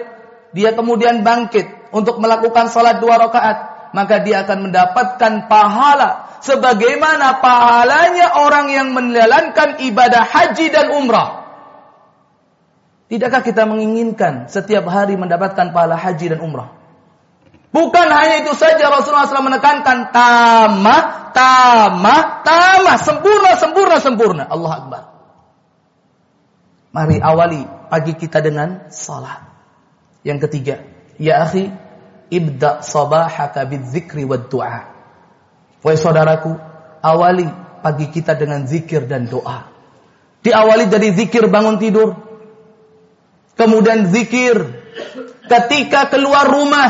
dia 0.54 0.76
kemudian 0.78 1.26
bangkit 1.26 1.90
untuk 1.90 2.22
melakukan 2.22 2.70
sholat 2.70 3.02
dua 3.02 3.18
rakaat. 3.18 3.92
Maka 3.94 4.26
dia 4.26 4.42
akan 4.42 4.70
mendapatkan 4.70 5.34
pahala. 5.46 6.42
Sebagaimana 6.42 7.38
pahalanya 7.40 8.42
orang 8.42 8.74
yang 8.74 8.90
menjalankan 8.90 9.78
ibadah 9.86 10.26
haji 10.26 10.74
dan 10.74 10.90
umrah. 10.98 11.43
Tidakkah 13.12 13.44
kita 13.44 13.68
menginginkan 13.68 14.48
setiap 14.48 14.88
hari 14.88 15.20
mendapatkan 15.20 15.76
pahala 15.76 16.00
haji 16.00 16.34
dan 16.34 16.40
umrah? 16.40 16.72
Bukan 17.74 18.08
hanya 18.14 18.46
itu 18.46 18.54
saja 18.54 18.86
Rasulullah 18.86 19.26
SAW 19.26 19.50
menekankan 19.50 20.14
tamah, 20.14 21.34
tamah, 21.34 22.22
tamah, 22.46 22.98
sempurna, 23.02 23.58
sempurna, 23.58 23.98
sempurna. 23.98 24.44
Allah 24.46 24.72
Akbar. 24.78 25.04
Mari 26.94 27.18
awali 27.18 27.66
pagi 27.90 28.14
kita 28.14 28.46
dengan 28.46 28.94
salat. 28.94 29.42
Yang 30.22 30.40
ketiga, 30.48 30.76
ya 31.18 31.42
akhi, 31.42 31.74
ibda 32.30 32.86
sabahaka 32.86 33.66
bidzikri 33.66 34.22
wad 34.30 34.54
du'a. 34.54 34.94
Wahai 35.82 35.98
saudaraku, 35.98 36.54
awali 37.02 37.50
pagi 37.82 38.08
kita 38.14 38.38
dengan 38.38 38.70
zikir 38.70 39.10
dan 39.10 39.26
doa. 39.26 39.68
Diawali 40.46 40.88
dari 40.88 41.10
zikir 41.18 41.50
bangun 41.50 41.82
tidur, 41.82 42.33
Kemudian 43.54 44.10
zikir 44.10 44.58
ketika 45.46 46.10
keluar 46.10 46.50
rumah. 46.50 46.90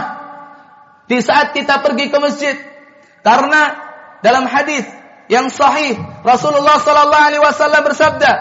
Di 1.03 1.19
saat 1.19 1.51
kita 1.51 1.83
pergi 1.83 2.07
ke 2.07 2.17
masjid. 2.17 2.55
Karena 3.23 3.75
dalam 4.23 4.47
hadis 4.47 4.87
yang 5.27 5.51
sahih 5.51 5.95
Rasulullah 6.23 6.79
sallallahu 6.79 7.27
alaihi 7.27 7.43
wasallam 7.43 7.83
bersabda, 7.83 8.31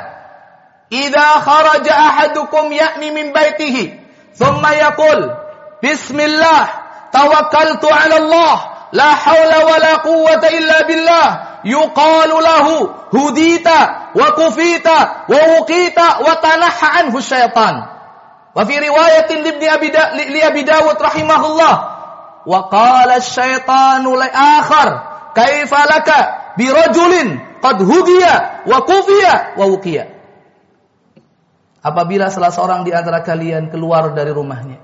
"Idza 0.91 1.29
kharaja 1.43 1.93
ahadukum 1.95 2.71
ya'ni 2.71 3.11
min 3.11 3.35
baitihi, 3.35 3.99
thumma 4.38 4.75
yaqul, 4.79 5.43
Bismillah, 5.83 6.62
tawakkaltu 7.11 7.91
'ala 7.91 8.17
Allah, 8.23 8.57
la 8.95 9.11
haula 9.11 9.59
wa 9.67 9.76
la 9.83 9.95
quwwata 10.02 10.55
illa 10.55 10.79
billah." 10.87 11.26
Yuqalu 11.62 12.37
lahu 12.43 12.91
hudita 13.14 14.11
wa 14.19 14.35
kufita 14.35 15.31
wa 15.31 15.41
wuqita 15.55 16.26
wa 16.26 16.35
tanaha 16.43 17.07
anhu. 17.07 17.23
Wa 18.52 18.62
fi 18.68 18.75
riwayatin 18.76 19.40
libni 19.40 19.66
Abi 19.68 19.88
li 20.32 20.40
Abi 20.44 20.62
Dawud 20.64 20.97
rahimahullah. 21.00 21.75
Wa 22.44 22.59
qala 22.68 23.16
asyaitanu 23.16 24.12
li 24.12 24.28
akhar 24.28 24.88
kaifa 25.32 25.80
laka 25.88 26.18
bi 26.61 26.68
rajulin 26.68 27.61
qad 27.64 27.80
hudiya 27.80 28.66
wa 28.68 28.78
kufiya 28.85 29.56
wa 29.56 29.64
wuqiya? 29.73 30.04
Apabila 31.82 32.30
salah 32.30 32.54
seorang 32.54 32.87
di 32.87 32.94
antara 32.94 33.26
kalian 33.26 33.66
keluar 33.66 34.14
dari 34.14 34.30
rumahnya 34.30 34.78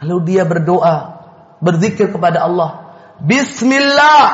lalu 0.00 0.16
dia 0.24 0.48
berdoa 0.48 1.20
berzikir 1.60 2.08
kepada 2.12 2.44
Allah 2.48 2.96
Bismillah 3.20 4.24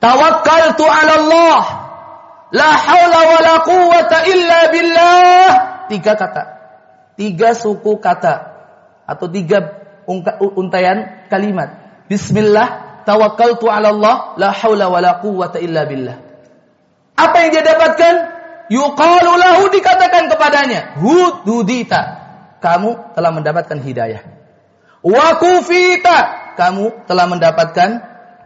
Tawakkaltu 0.00 0.84
ala 0.88 1.12
Allah 1.20 1.60
La 2.50 2.70
haula 2.72 3.20
wa 3.28 3.38
la 3.44 3.54
quwwata 3.62 4.24
illa 4.26 4.58
billah 4.72 5.48
tiga 5.90 6.14
kata. 6.14 6.42
Tiga 7.18 7.52
suku 7.58 7.98
kata. 7.98 8.54
Atau 9.10 9.26
tiga 9.26 9.82
untayan 10.54 11.26
kalimat. 11.26 11.74
Bismillah, 12.06 13.02
tawakkaltu 13.02 13.66
ala 13.66 13.90
Allah, 13.90 14.16
la 14.38 14.50
hawla 14.54 14.86
wa 14.86 14.98
la 15.02 15.18
quwwata 15.18 15.58
illa 15.58 15.82
billah. 15.86 16.16
Apa 17.18 17.36
yang 17.42 17.50
dia 17.52 17.64
dapatkan? 17.66 18.14
Yuqalu 18.70 19.32
lahu 19.34 19.66
dikatakan 19.74 20.30
kepadanya, 20.30 20.94
hud 21.02 21.42
hudita. 21.42 22.22
Kamu 22.62 23.18
telah 23.18 23.34
mendapatkan 23.34 23.78
hidayah. 23.82 24.22
Wa 25.02 25.42
kufita, 25.42 26.18
kamu 26.54 27.08
telah 27.10 27.26
mendapatkan 27.26 27.90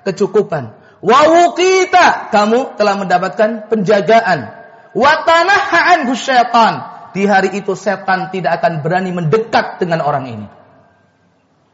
kecukupan. 0.06 0.80
Wa 1.04 1.20
wuqita, 1.28 2.32
kamu 2.32 2.80
telah 2.80 2.94
mendapatkan 2.96 3.68
penjagaan. 3.68 4.48
Wa 4.96 5.12
tanaha 5.28 5.98
anhu 5.98 6.16
syaitan, 6.16 6.93
di 7.14 7.22
hari 7.24 7.54
itu 7.54 7.78
setan 7.78 8.34
tidak 8.34 8.58
akan 8.58 8.82
berani 8.82 9.14
mendekat 9.14 9.78
dengan 9.78 10.02
orang 10.02 10.26
ini. 10.26 10.46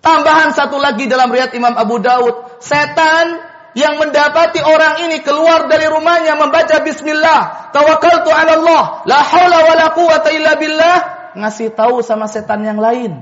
Tambahan 0.04 0.52
satu 0.52 0.76
lagi 0.76 1.08
dalam 1.08 1.32
riwayat 1.32 1.52
Imam 1.56 1.76
Abu 1.76 2.00
Daud, 2.00 2.60
setan 2.60 3.40
yang 3.72 3.96
mendapati 3.96 4.60
orang 4.60 5.08
ini 5.08 5.24
keluar 5.24 5.68
dari 5.68 5.88
rumahnya 5.88 6.36
membaca 6.36 6.80
bismillah, 6.84 7.72
tawakkaltu 7.72 8.28
'ala 8.28 8.52
Allah, 8.60 8.82
la 9.08 9.20
haula 9.20 9.58
wala 9.64 9.86
quwata 9.96 10.28
illa 10.32 10.56
billah, 10.60 10.96
ngasih 11.36 11.72
tahu 11.76 12.00
sama 12.04 12.28
setan 12.28 12.64
yang 12.64 12.80
lain. 12.80 13.20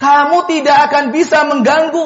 Kamu 0.00 0.48
tidak 0.48 0.92
akan 0.92 1.12
bisa 1.12 1.44
mengganggu 1.44 2.04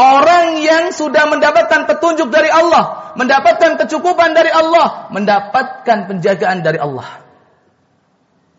orang 0.00 0.60
yang 0.60 0.92
sudah 0.92 1.28
mendapatkan 1.28 1.84
petunjuk 1.88 2.28
dari 2.28 2.48
Allah, 2.48 3.12
mendapatkan 3.16 3.76
kecukupan 3.80 4.32
dari 4.32 4.52
Allah, 4.52 5.08
mendapatkan 5.12 6.12
penjagaan 6.12 6.60
dari 6.60 6.80
Allah. 6.80 7.23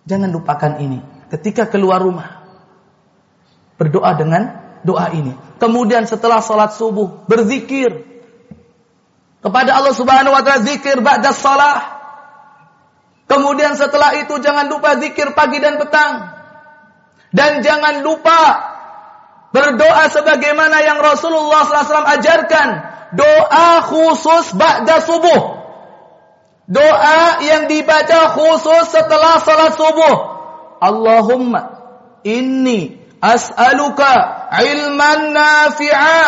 Jangan 0.06 0.30
lupakan 0.30 0.78
ini. 0.78 1.02
Ketika 1.34 1.66
keluar 1.66 2.02
rumah, 2.02 2.46
berdoa 3.76 4.14
dengan 4.16 4.44
doa 4.86 5.10
ini. 5.12 5.34
Kemudian 5.58 6.06
setelah 6.06 6.40
sholat 6.46 6.78
subuh, 6.78 7.26
berzikir 7.26 8.06
kepada 9.42 9.78
Allah 9.78 9.94
Subhanahu 9.94 10.34
wa 10.34 10.42
taala 10.46 10.66
zikir 10.66 11.02
ba'da 11.02 11.34
salah. 11.34 11.98
Kemudian 13.26 13.74
setelah 13.74 14.14
itu 14.22 14.38
jangan 14.38 14.70
lupa 14.70 15.02
zikir 15.02 15.34
pagi 15.34 15.58
dan 15.58 15.82
petang. 15.82 16.34
Dan 17.34 17.66
jangan 17.66 18.06
lupa 18.06 18.42
berdoa 19.50 20.08
sebagaimana 20.14 20.86
yang 20.86 21.02
Rasulullah 21.02 21.66
SAW 21.66 22.10
ajarkan. 22.22 22.68
Doa 23.16 23.82
khusus 23.86 24.54
ba'da 24.54 25.02
subuh. 25.02 25.55
Doa 26.66 27.46
yang 27.46 27.70
dibaca 27.70 28.34
khusus 28.34 28.90
setelah 28.90 29.38
salat 29.38 29.78
subuh. 29.78 30.16
Allahumma 30.82 31.62
inni 32.26 32.98
as'aluka 33.22 34.50
ilman 34.50 35.30
nafi'a 35.30 36.22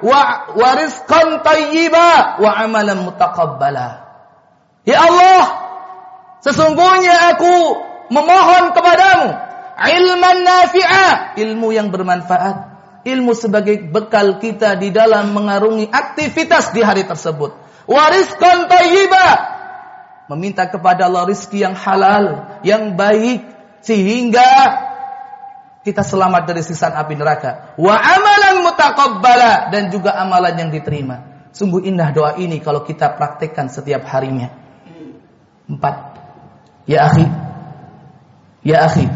wa, 0.00 0.20
wa 0.56 0.70
rizqan 0.80 1.44
tayyiba 1.44 2.40
wa 2.40 2.50
amalan 2.56 3.04
mutaqabbala. 3.04 3.88
Ya 4.88 4.98
Allah, 4.98 5.44
sesungguhnya 6.40 7.36
aku 7.36 7.54
memohon 8.10 8.72
kepadamu 8.72 9.28
ilman 9.76 10.38
nafi'a, 10.40 11.36
ilmu 11.36 11.68
yang 11.76 11.92
bermanfaat. 11.92 12.72
Ilmu 13.02 13.34
sebagai 13.34 13.82
bekal 13.90 14.38
kita 14.38 14.78
di 14.78 14.94
dalam 14.94 15.34
mengarungi 15.34 15.90
aktivitas 15.90 16.70
di 16.70 16.86
hari 16.86 17.02
tersebut. 17.02 17.50
Wariskan 17.90 18.70
tayyiba 18.70 19.51
meminta 20.30 20.66
kepada 20.70 21.08
Allah 21.10 21.26
rizki 21.26 21.62
yang 21.62 21.74
halal, 21.74 22.58
yang 22.62 22.94
baik, 22.94 23.42
sehingga 23.82 24.48
kita 25.82 26.06
selamat 26.06 26.46
dari 26.46 26.62
siksaan 26.62 26.94
api 26.94 27.14
neraka. 27.18 27.74
Wa 27.74 27.98
amalan 27.98 28.62
mutaqabbala 28.62 29.74
dan 29.74 29.90
juga 29.90 30.14
amalan 30.14 30.54
yang 30.54 30.70
diterima. 30.70 31.48
Sungguh 31.52 31.84
indah 31.84 32.14
doa 32.14 32.38
ini 32.38 32.62
kalau 32.62 32.86
kita 32.86 33.12
praktekkan 33.18 33.68
setiap 33.68 34.06
harinya. 34.08 34.48
Empat. 35.68 36.16
Ya 36.86 37.10
akhi. 37.10 37.26
Ya 38.62 38.86
akhi. 38.86 39.06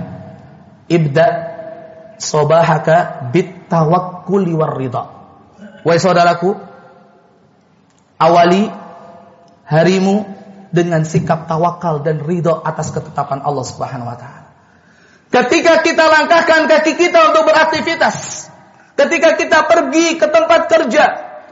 Ibda 0.90 1.26
sobahaka 2.18 3.30
bit 3.32 3.70
tawakkuli 3.70 4.52
war 4.52 4.74
ridha. 4.76 5.04
Wahai 5.86 6.02
saudaraku, 6.02 6.58
awali 8.18 8.66
harimu 9.70 10.35
dengan 10.76 11.08
sikap 11.08 11.48
tawakal 11.48 12.04
dan 12.04 12.20
ridho 12.20 12.60
atas 12.60 12.92
ketetapan 12.92 13.40
Allah 13.40 13.64
Subhanahu 13.64 14.12
wa 14.12 14.18
taala. 14.20 14.52
Ketika 15.32 15.80
kita 15.80 16.04
langkahkan 16.04 16.68
kaki 16.68 17.00
kita 17.00 17.32
untuk 17.32 17.48
beraktivitas, 17.48 18.46
ketika 18.92 19.40
kita 19.40 19.64
pergi 19.64 20.20
ke 20.20 20.28
tempat 20.28 20.68
kerja, 20.68 21.04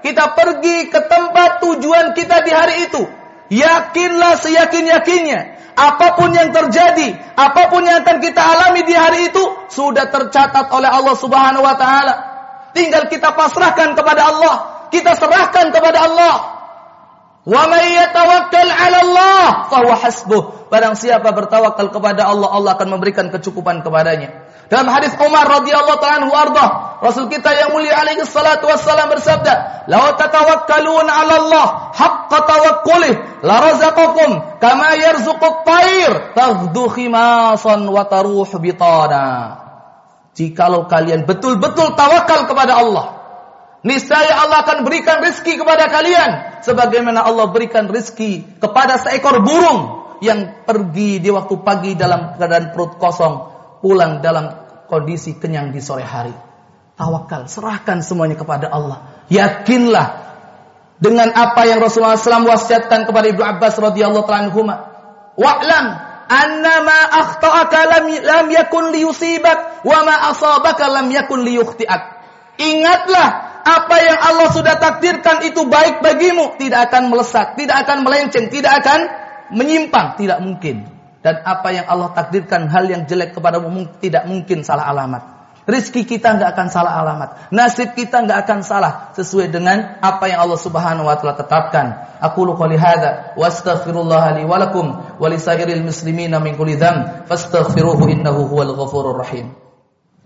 kita 0.04 0.36
pergi 0.36 0.92
ke 0.92 1.00
tempat 1.08 1.64
tujuan 1.64 2.12
kita 2.12 2.44
di 2.44 2.52
hari 2.52 2.76
itu, 2.86 3.02
yakinlah 3.48 4.36
seyakin-yakinnya, 4.44 5.40
apa 5.74 6.14
pun 6.14 6.30
yang 6.30 6.54
terjadi, 6.54 7.18
apa 7.34 7.72
pun 7.72 7.82
yang 7.82 8.06
akan 8.06 8.22
kita 8.22 8.38
alami 8.44 8.86
di 8.86 8.94
hari 8.94 9.32
itu 9.32 9.42
sudah 9.72 10.06
tercatat 10.06 10.70
oleh 10.70 10.86
Allah 10.86 11.16
Subhanahu 11.18 11.64
wa 11.66 11.74
taala. 11.74 12.14
Tinggal 12.76 13.10
kita 13.10 13.34
pasrahkan 13.34 13.98
kepada 13.98 14.22
Allah, 14.22 14.56
kita 14.94 15.18
serahkan 15.18 15.74
kepada 15.74 15.98
Allah. 16.04 16.53
Wa 17.44 17.68
may 17.68 17.92
yatawakkal 17.92 18.68
'ala 18.72 18.98
Allah 19.04 19.44
fahuwa 19.68 19.96
hasbuh. 20.00 20.42
Barang 20.72 20.96
siapa 20.96 21.28
bertawakal 21.28 21.92
kepada 21.92 22.24
Allah, 22.24 22.48
Allah 22.48 22.72
akan 22.72 22.96
memberikan 22.96 23.28
kecukupan 23.28 23.84
kepadanya. 23.84 24.48
Dalam 24.72 24.88
hadis 24.88 25.12
Umar 25.20 25.44
radhiyallahu 25.60 26.00
ta'ala 26.00 26.24
anhu 26.24 26.32
arda, 26.32 26.66
Rasul 27.04 27.28
kita 27.28 27.52
yang 27.52 27.76
mulia 27.76 28.00
alaihi 28.00 28.24
salatu 28.24 28.64
wassalam 28.64 29.12
bersabda, 29.12 29.84
"Law 29.92 30.16
tatawakkaluna 30.16 31.12
'ala 31.12 31.34
Allah 31.44 31.66
haqqa 31.92 32.38
tawakkulih, 32.48 33.44
la 33.44 33.56
razaqakum 33.60 34.30
kama 34.64 34.88
yarzuqu 34.96 35.44
at-tayr 35.44 36.32
taghdu 36.32 36.88
khimasan 36.96 37.84
wa 37.84 38.08
taruh 38.08 38.48
bitana." 38.56 39.24
Jikalau 40.32 40.88
kalian 40.88 41.28
betul-betul 41.28 41.92
tawakal 41.92 42.48
kepada 42.48 42.80
Allah, 42.80 43.23
niscaya 43.84 44.42
Allah 44.42 44.64
akan 44.64 44.82
berikan 44.82 45.20
rizki 45.20 45.60
kepada 45.60 45.86
kalian 45.92 46.60
sebagaimana 46.64 47.22
Allah 47.22 47.52
berikan 47.52 47.86
rizki 47.86 48.42
kepada 48.58 48.96
seekor 48.96 49.44
burung 49.44 50.04
yang 50.24 50.64
pergi 50.64 51.20
di 51.20 51.28
waktu 51.28 51.54
pagi 51.60 51.92
dalam 51.92 52.40
keadaan 52.40 52.72
perut 52.72 52.96
kosong, 52.96 53.34
pulang 53.84 54.24
dalam 54.24 54.50
kondisi 54.88 55.36
kenyang 55.36 55.68
di 55.68 55.84
sore 55.84 56.02
hari. 56.02 56.32
Tawakal, 56.94 57.50
serahkan 57.50 58.00
semuanya 58.00 58.38
kepada 58.38 58.72
Allah. 58.72 59.26
Yakinlah 59.28 60.24
dengan 61.02 61.34
apa 61.34 61.66
yang 61.66 61.82
Rasulullah 61.82 62.16
SAW 62.16 62.46
wasiatkan 62.46 63.04
kepada 63.04 63.26
Ibnu 63.28 63.42
Abbas 63.42 63.74
radhiyallahu 63.76 64.30
anhu. 64.30 64.62
Wa'lam 65.34 65.86
annama 66.30 66.98
akhta'aka 67.10 67.80
lam, 67.90 68.04
lam 68.08 68.46
yakun 68.48 68.94
liyusibak 68.94 69.82
wa 69.82 69.98
ma 70.06 70.30
asabaka 70.30 70.86
lam 70.88 71.10
yakun 71.10 71.42
liyukhti'ak. 71.42 72.02
Ingatlah 72.62 73.28
apa 73.64 73.96
yang 74.04 74.18
Allah 74.20 74.48
sudah 74.52 74.76
takdirkan 74.76 75.40
itu 75.48 75.64
baik 75.64 76.04
bagimu, 76.04 76.60
tidak 76.60 76.92
akan 76.92 77.08
melesak, 77.08 77.56
tidak 77.56 77.88
akan 77.88 78.04
melenceng, 78.04 78.52
tidak 78.52 78.84
akan 78.84 79.00
menyimpang, 79.56 80.20
tidak 80.20 80.38
mungkin. 80.44 80.84
Dan 81.24 81.40
apa 81.40 81.72
yang 81.72 81.88
Allah 81.88 82.12
takdirkan 82.12 82.68
hal 82.68 82.84
yang 82.84 83.08
jelek 83.08 83.32
kepadamu 83.32 83.72
tidak 83.96 84.28
mungkin 84.28 84.60
salah 84.60 84.92
alamat. 84.92 85.34
Rizki 85.64 86.04
kita 86.04 86.36
nggak 86.36 86.52
akan 86.52 86.68
salah 86.68 86.92
alamat. 87.00 87.48
Nasib 87.48 87.96
kita 87.96 88.20
nggak 88.20 88.44
akan 88.44 88.60
salah 88.60 88.92
sesuai 89.16 89.48
dengan 89.48 89.96
apa 90.04 90.28
yang 90.28 90.44
Allah 90.44 90.60
Subhanahu 90.60 91.08
wa 91.08 91.16
taala 91.16 91.40
tetapkan. 91.40 91.86
Aku 92.20 92.44
qouli 92.44 92.76
hadza 92.76 93.32
wa 93.32 93.48
astaghfirullah 93.48 94.36
li 94.36 94.44
wa 94.44 94.60
lakum 94.60 94.92
muslimina 95.16 96.36
min 96.36 96.60
kulli 96.60 96.76
dzamb 96.76 97.24
fastaghfiruhu 97.24 98.12
innahu 98.12 98.44
huwal 98.44 98.76
ghafurur 98.76 99.16
rahim. 99.16 99.56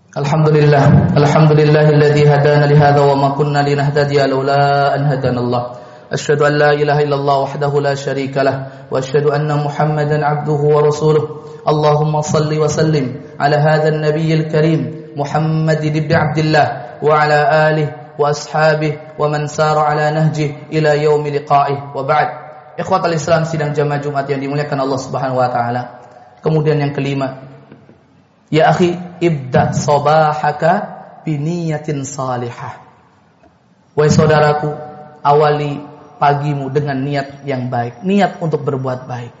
Alhamdulillah, 0.09 1.15
alhamdulillahilladzi 1.15 1.98
hadza 2.29 3.01
wa 3.01 3.15
ma 3.15 3.29
kunna 3.35 3.61
linahtadiya 3.65 4.29
laula 4.29 4.93
an 4.93 5.05
hadana 5.09 5.41
Allah. 5.41 5.63
أشهد 6.09 6.41
أن 6.41 6.53
لا 6.57 6.73
إله 6.73 7.05
إلا 7.05 7.15
الله 7.21 7.37
وحده 7.37 7.69
لا 7.85 7.93
شريك 7.93 8.33
له 8.37 8.89
وأشهد 8.89 9.29
أن 9.29 9.45
محمدا 9.45 10.17
عبده 10.25 10.57
ورسوله 10.73 11.23
اللهم 11.69 12.13
صل 12.21 12.49
وسلم 12.49 13.05
على 13.37 13.55
هذا 13.61 13.87
النبي 13.93 14.33
الكريم 14.33 14.81
محمد 15.13 15.81
بن 15.85 16.09
عبد 16.09 16.37
الله 16.37 16.67
وعلى 17.05 17.39
آله 17.69 17.87
وأصحابه 18.17 19.21
ومن 19.21 19.53
سار 19.53 19.77
على 19.77 20.09
نهجه 20.09 20.73
إلى 20.73 21.03
يوم 21.05 21.21
لقائه 21.27 21.93
وبعد 21.93 22.27
إخوة 22.81 23.05
الإسلام 23.05 23.45
sidang 23.45 23.77
jamaah 23.77 24.01
Jumat 24.01 24.25
yang 24.33 24.41
dimuliakan 24.41 24.81
Allah 24.81 24.97
Subhanahu 24.97 25.37
wa 25.37 25.45
taala. 25.53 26.01
Kemudian 26.41 26.81
yang 26.81 26.89
kelima, 26.89 27.37
ya 28.49 28.73
akhi, 28.73 28.97
ibda 29.21 29.77
sabahaka 29.77 30.98
biniyatin 31.23 32.05
salihah. 32.07 32.81
Wahai 33.97 34.11
saudaraku, 34.11 34.69
awali 35.23 35.81
pagimu 36.19 36.67
dengan 36.69 36.99
niat 36.99 37.43
yang 37.47 37.71
baik, 37.71 38.03
niat 38.03 38.39
untuk 38.43 38.63
berbuat 38.63 39.07
baik. 39.07 39.33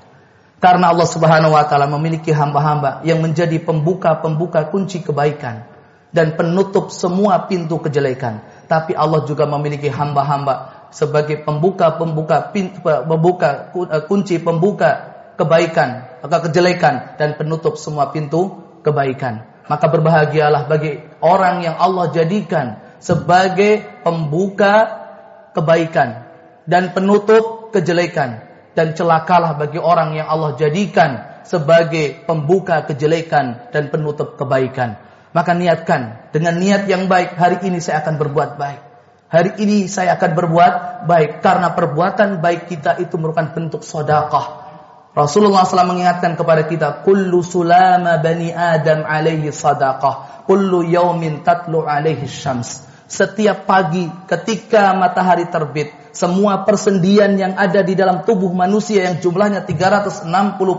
Karena 0.59 0.91
Allah 0.91 1.07
Subhanahu 1.07 1.55
wa 1.55 1.63
taala 1.63 1.87
memiliki 1.87 2.35
hamba-hamba 2.35 2.99
yang 3.07 3.23
menjadi 3.23 3.63
pembuka-pembuka 3.63 4.67
kunci 4.67 4.99
kebaikan 4.99 5.63
dan 6.11 6.35
penutup 6.35 6.91
semua 6.91 7.47
pintu 7.47 7.79
kejelekan. 7.79 8.43
Tapi 8.67 8.91
Allah 8.91 9.23
juga 9.23 9.47
memiliki 9.47 9.87
hamba-hamba 9.87 10.87
sebagai 10.91 11.39
pembuka-pembuka 11.47 12.51
pintu 12.51 12.83
pembuka 12.83 13.71
eh, 13.71 14.03
kunci 14.03 14.35
pembuka 14.43 15.15
kebaikan, 15.39 16.19
maka 16.27 16.51
kejelekan 16.51 17.15
dan 17.15 17.39
penutup 17.39 17.79
semua 17.79 18.11
pintu 18.11 18.59
kebaikan. 18.83 19.47
Maka 19.71 19.85
berbahagialah 19.87 20.67
bagi 20.67 20.99
orang 21.19 21.63
yang 21.63 21.75
Allah 21.79 22.11
jadikan 22.11 22.79
sebagai 22.99 23.83
pembuka 24.03 24.99
kebaikan 25.55 26.27
dan 26.67 26.91
penutup 26.91 27.71
kejelekan 27.71 28.43
dan 28.75 28.93
celakalah 28.95 29.57
bagi 29.57 29.79
orang 29.81 30.15
yang 30.15 30.27
Allah 30.29 30.55
jadikan 30.55 31.43
sebagai 31.43 32.23
pembuka 32.29 32.85
kejelekan 32.85 33.73
dan 33.73 33.89
penutup 33.89 34.37
kebaikan. 34.37 35.01
Maka 35.29 35.53
niatkan 35.53 36.31
dengan 36.33 36.57
niat 36.57 36.89
yang 36.89 37.05
baik 37.05 37.37
hari 37.37 37.61
ini 37.65 37.81
saya 37.81 38.01
akan 38.01 38.17
berbuat 38.17 38.57
baik. 38.57 38.81
Hari 39.29 39.61
ini 39.61 39.85
saya 39.85 40.17
akan 40.17 40.31
berbuat 40.33 40.73
baik 41.05 41.45
karena 41.45 41.69
perbuatan 41.77 42.41
baik 42.41 42.65
kita 42.65 42.97
itu 42.97 43.13
merupakan 43.21 43.53
bentuk 43.53 43.85
sodakah. 43.85 44.58
Rasulullah 45.19 45.67
SAW 45.67 45.91
mengingatkan 45.91 46.39
kepada 46.39 46.63
kita, 46.63 47.03
kullu 47.03 47.43
sulama 47.43 48.15
bani 48.23 48.55
Adam 48.55 49.03
alaihi 49.03 49.51
sadaqah, 49.51 50.47
kullu 50.47 50.87
yaumin 50.87 51.43
tatlu 51.43 51.83
alaihi 51.83 52.23
syams. 52.23 52.87
Setiap 53.09 53.67
pagi 53.67 54.07
ketika 54.29 54.95
matahari 54.95 55.51
terbit, 55.51 55.91
semua 56.15 56.63
persendian 56.63 57.35
yang 57.35 57.57
ada 57.59 57.83
di 57.83 57.99
dalam 57.99 58.23
tubuh 58.23 58.53
manusia 58.55 59.11
yang 59.11 59.19
jumlahnya 59.19 59.67
360 59.67 60.29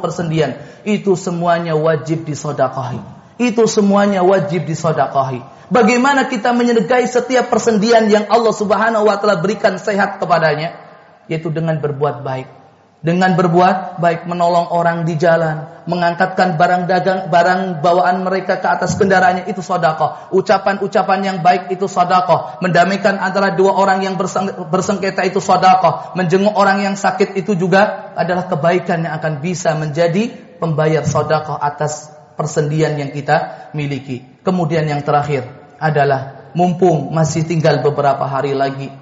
persendian 0.01 0.57
itu 0.89 1.13
semuanya 1.19 1.77
wajib 1.77 2.25
disodakahi. 2.25 3.03
Itu 3.37 3.67
semuanya 3.69 4.25
wajib 4.25 4.65
disodakahi. 4.65 5.43
Bagaimana 5.69 6.31
kita 6.31 6.55
menyedekahi 6.55 7.05
setiap 7.11 7.51
persendian 7.51 8.09
yang 8.09 8.25
Allah 8.31 8.55
Subhanahu 8.55 9.11
wa 9.11 9.19
taala 9.19 9.43
berikan 9.43 9.77
sehat 9.77 10.23
kepadanya 10.23 10.77
yaitu 11.27 11.51
dengan 11.51 11.79
berbuat 11.79 12.27
baik 12.27 12.60
dengan 13.01 13.33
berbuat 13.33 13.97
baik 13.97 14.29
menolong 14.29 14.77
orang 14.77 15.09
di 15.09 15.17
jalan, 15.17 15.85
mengangkatkan 15.89 16.61
barang 16.61 16.85
dagang, 16.85 17.21
barang 17.33 17.81
bawaan 17.81 18.21
mereka 18.21 18.61
ke 18.61 18.69
atas 18.69 18.93
kendaraannya 19.01 19.49
itu 19.49 19.65
sodako. 19.65 20.31
Ucapan-ucapan 20.37 21.21
yang 21.25 21.39
baik 21.41 21.73
itu 21.73 21.89
sodako. 21.89 22.61
Mendamaikan 22.61 23.17
antara 23.17 23.57
dua 23.57 23.73
orang 23.73 24.05
yang 24.05 24.21
bersengketa 24.69 25.25
itu 25.25 25.41
sodako. 25.41 26.13
Menjenguk 26.13 26.53
orang 26.53 26.85
yang 26.85 26.95
sakit 26.95 27.41
itu 27.41 27.57
juga 27.57 28.13
adalah 28.13 28.45
kebaikan 28.53 29.09
yang 29.09 29.17
akan 29.17 29.41
bisa 29.41 29.73
menjadi 29.81 30.29
pembayar 30.61 31.01
sodako 31.09 31.57
atas 31.57 32.13
persendian 32.37 33.01
yang 33.01 33.09
kita 33.09 33.73
miliki. 33.73 34.45
Kemudian 34.45 34.85
yang 34.85 35.01
terakhir 35.01 35.49
adalah 35.81 36.53
mumpung 36.53 37.09
masih 37.17 37.49
tinggal 37.49 37.81
beberapa 37.81 38.29
hari 38.29 38.53
lagi 38.53 38.93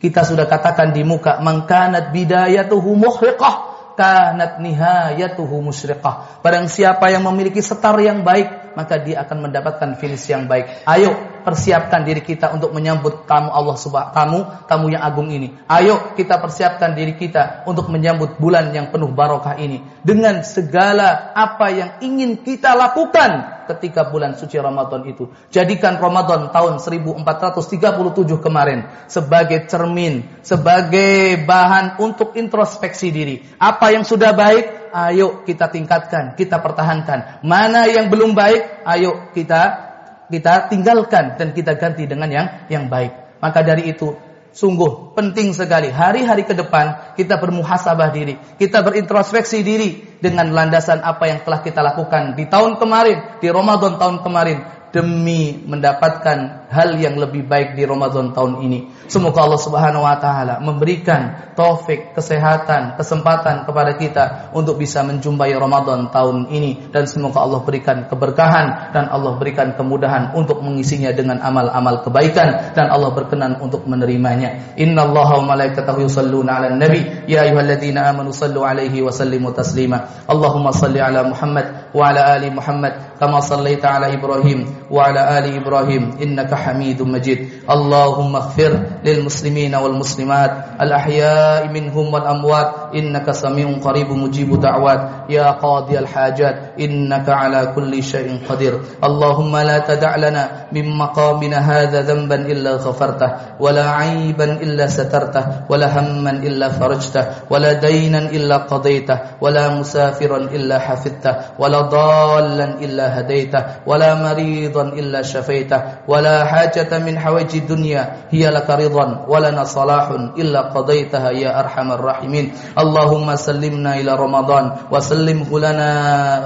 kita 0.00 0.24
sudah 0.24 0.48
katakan 0.48 0.96
di 0.96 1.04
muka, 1.04 1.38
mangkanat 1.44 2.10
bidayatuhu 2.10 2.96
muhriqah, 2.96 3.70
kanat 4.00 4.58
nihayatuhu 4.64 5.60
musyriqah. 5.60 6.40
Barang 6.40 6.72
siapa 6.72 7.12
yang 7.12 7.28
memiliki 7.28 7.60
setar 7.60 8.00
yang 8.00 8.24
baik, 8.24 8.72
maka 8.72 8.96
dia 8.96 9.20
akan 9.20 9.52
mendapatkan 9.52 10.00
finish 10.00 10.24
yang 10.32 10.48
baik. 10.48 10.88
Ayo 10.88 11.12
persiapkan 11.42 12.04
diri 12.04 12.22
kita 12.24 12.52
untuk 12.54 12.72
menyambut 12.72 13.24
tamu 13.24 13.50
Allah 13.50 13.76
subhanahu 13.76 14.14
tamu 14.14 14.38
tamu 14.66 14.86
yang 14.92 15.02
agung 15.04 15.28
ini. 15.28 15.52
Ayo 15.66 16.14
kita 16.14 16.38
persiapkan 16.38 16.94
diri 16.94 17.16
kita 17.16 17.64
untuk 17.66 17.88
menyambut 17.88 18.38
bulan 18.40 18.72
yang 18.72 18.88
penuh 18.88 19.10
barokah 19.12 19.58
ini 19.58 19.82
dengan 20.00 20.40
segala 20.46 21.34
apa 21.36 21.66
yang 21.72 21.90
ingin 22.00 22.40
kita 22.40 22.72
lakukan 22.72 23.60
ketika 23.70 24.10
bulan 24.10 24.34
suci 24.34 24.58
Ramadan 24.58 25.06
itu. 25.06 25.30
Jadikan 25.54 26.02
Ramadan 26.02 26.50
tahun 26.50 26.82
1437 26.82 28.42
kemarin 28.42 28.90
sebagai 29.06 29.70
cermin, 29.70 30.26
sebagai 30.42 31.46
bahan 31.46 32.02
untuk 32.02 32.34
introspeksi 32.34 33.14
diri. 33.14 33.36
Apa 33.62 33.94
yang 33.94 34.02
sudah 34.02 34.34
baik, 34.34 34.90
ayo 34.90 35.46
kita 35.46 35.70
tingkatkan, 35.70 36.34
kita 36.34 36.58
pertahankan. 36.58 37.46
Mana 37.46 37.86
yang 37.86 38.10
belum 38.10 38.34
baik, 38.34 38.82
ayo 38.82 39.30
kita 39.30 39.89
kita 40.30 40.70
tinggalkan 40.70 41.36
dan 41.36 41.50
kita 41.50 41.74
ganti 41.76 42.06
dengan 42.06 42.30
yang 42.30 42.46
yang 42.70 42.86
baik. 42.86 43.42
Maka 43.42 43.66
dari 43.66 43.90
itu 43.90 44.14
sungguh 44.50 45.14
penting 45.14 45.54
sekali 45.54 45.90
hari-hari 45.90 46.42
ke 46.42 46.54
depan 46.54 47.14
kita 47.14 47.38
bermuhasabah 47.38 48.10
diri, 48.10 48.38
kita 48.58 48.82
berintrospeksi 48.82 49.62
diri 49.62 50.18
dengan 50.18 50.50
landasan 50.50 51.02
apa 51.02 51.26
yang 51.30 51.38
telah 51.42 51.60
kita 51.62 51.80
lakukan 51.82 52.34
di 52.38 52.46
tahun 52.46 52.78
kemarin, 52.78 53.42
di 53.42 53.48
Ramadan 53.50 53.98
tahun 53.98 54.22
kemarin 54.22 54.79
demi 54.90 55.54
mendapatkan 55.66 56.68
hal 56.70 56.94
yang 56.98 57.18
lebih 57.18 57.46
baik 57.46 57.74
di 57.74 57.82
Ramadan 57.82 58.30
tahun 58.30 58.62
ini. 58.62 59.10
Semoga 59.10 59.42
Allah 59.42 59.58
Subhanahu 59.58 60.06
wa 60.06 60.16
taala 60.22 60.62
memberikan 60.62 61.50
taufik, 61.58 62.14
kesehatan, 62.14 62.94
kesempatan 62.94 63.66
kepada 63.66 63.98
kita 63.98 64.24
untuk 64.54 64.78
bisa 64.78 65.02
menjumpai 65.02 65.50
Ramadan 65.58 66.14
tahun 66.14 66.50
ini 66.54 66.94
dan 66.94 67.10
semoga 67.10 67.42
Allah 67.42 67.60
berikan 67.66 68.06
keberkahan 68.06 68.94
dan 68.94 69.10
Allah 69.10 69.34
berikan 69.34 69.74
kemudahan 69.74 70.34
untuk 70.38 70.62
mengisinya 70.62 71.10
dengan 71.10 71.42
amal-amal 71.42 72.06
kebaikan 72.06 72.74
dan 72.74 72.86
Allah 72.86 73.10
berkenan 73.10 73.58
untuk 73.58 73.86
menerimanya. 73.90 74.78
Innallaha 74.78 75.42
wa 75.42 75.58
malaikatahu 75.58 76.06
yusalluna 76.06 76.62
'alan 76.62 76.78
nabi 76.78 77.02
ya 77.26 77.46
ayyuhalladzina 77.46 78.14
amanu 78.14 78.30
sallu 78.30 78.62
'alaihi 78.62 79.02
wa 79.02 79.10
sallimu 79.10 79.50
taslima. 79.50 80.26
Allahumma 80.30 80.70
salli 80.70 81.02
'ala 81.02 81.26
Muhammad 81.26 81.90
wa 81.90 82.02
'ala 82.06 82.38
ali 82.38 82.46
Muhammad 82.54 83.18
kama 83.18 83.42
sallaita 83.42 83.90
'ala 83.90 84.14
Ibrahim 84.14 84.79
وعلى 84.90 85.38
آل 85.38 85.44
إبراهيم 85.62 86.18
إنك 86.22 86.54
حميد 86.54 87.02
مجيد. 87.02 87.59
اللهم 87.70 88.36
اغفر 88.36 88.72
للمسلمين 89.04 89.74
والمسلمات 89.74 90.52
الأحياء 90.82 91.68
منهم 91.70 92.14
والأموات. 92.14 92.68
إنك 92.90 93.30
سميع 93.30 93.78
قريب 93.78 94.10
مجيب 94.10 94.60
دعوات. 94.60 95.30
يا 95.30 95.50
قاضي 95.50 95.98
الحاجات 95.98 96.74
إنك 96.80 97.28
على 97.28 97.72
كل 97.74 98.02
شيء 98.02 98.42
قدير. 98.48 98.74
اللهم 99.04 99.56
لا 99.56 99.78
تدع 99.78 100.16
لنا 100.16 100.66
من 100.72 100.86
مقامنا 100.98 101.58
هذا 101.58 102.00
ذنبا 102.02 102.34
إلا 102.34 102.82
غفرته 102.82 103.30
ولا 103.60 103.86
عيبا 103.90 104.44
إلا 104.44 104.86
سترته 104.86 105.44
ولا 105.70 105.86
هما 105.86 106.30
إلا 106.30 106.68
فرجته 106.68 107.26
ولا 107.50 107.72
دينا 107.72 108.18
إلا 108.18 108.56
قضيته 108.56 109.18
ولا 109.40 109.68
مسافرا 109.78 110.36
إلا 110.36 110.78
حفظته 110.78 111.34
ولا 111.58 111.80
ضالا 111.80 112.64
إلا 112.82 113.20
هديته 113.20 113.64
ولا 113.86 114.14
مريضا 114.14 114.82
إلا 114.82 115.22
شفيته 115.22 115.82
ولا 116.08 116.44
حاجة 116.44 116.98
من 116.98 117.18
حوائج 117.18 117.59
الدنيا 117.59 118.15
هي 118.29 118.49
لك 118.49 118.69
رضا 118.69 119.25
ولنا 119.27 119.63
صلاح 119.63 120.09
إلا 120.37 120.61
قضيتها 120.73 121.29
يا 121.31 121.59
أرحم 121.59 121.91
الراحمين 121.91 122.51
اللهم 122.79 123.35
سلمنا 123.35 123.99
إلى 123.99 124.11
رمضان 124.15 124.71
وسلمه 124.91 125.59
لنا 125.59 125.89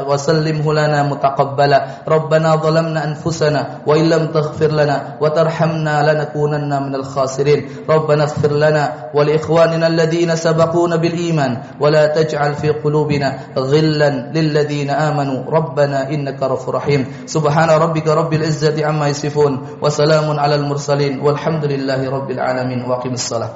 وسلمه 0.08 0.74
لنا 0.74 1.04
متقبلا 1.04 1.80
ربنا 2.08 2.56
ظلمنا 2.56 3.04
أنفسنا 3.06 3.68
وإن 3.86 4.10
لم 4.10 4.24
تغفر 4.28 4.72
لنا 4.72 5.18
وترحمنا 5.22 5.96
لنكونن 6.14 6.84
من 6.84 6.96
الخاسرين 6.96 7.66
ربنا 7.90 8.24
اغفر 8.24 8.52
لنا 8.52 8.94
ولإخواننا 9.14 9.88
الذين 9.88 10.36
سبقونا 10.36 10.96
بالإيمان 10.96 11.58
ولا 11.80 12.08
تجعل 12.08 12.54
في 12.54 12.70
قلوبنا 12.70 13.40
غلا 13.58 14.10
للذين 14.34 14.90
آمنوا 14.90 15.40
ربنا 15.52 16.10
إنك 16.10 16.44
رف 16.44 16.70
رحيم 16.70 17.06
سبحان 17.26 17.70
ربك 17.70 18.08
رب 18.08 18.34
العزة 18.34 18.86
عما 18.86 19.08
يصفون 19.08 19.68
وسلام 19.82 20.40
على 20.40 20.56
المرسلين 20.95 21.21
والحمد 21.21 21.65
لله 21.65 22.11
رب 22.11 22.31
العالمين 22.31 22.85
وقم 22.87 23.13
الصلاة. 23.13 23.51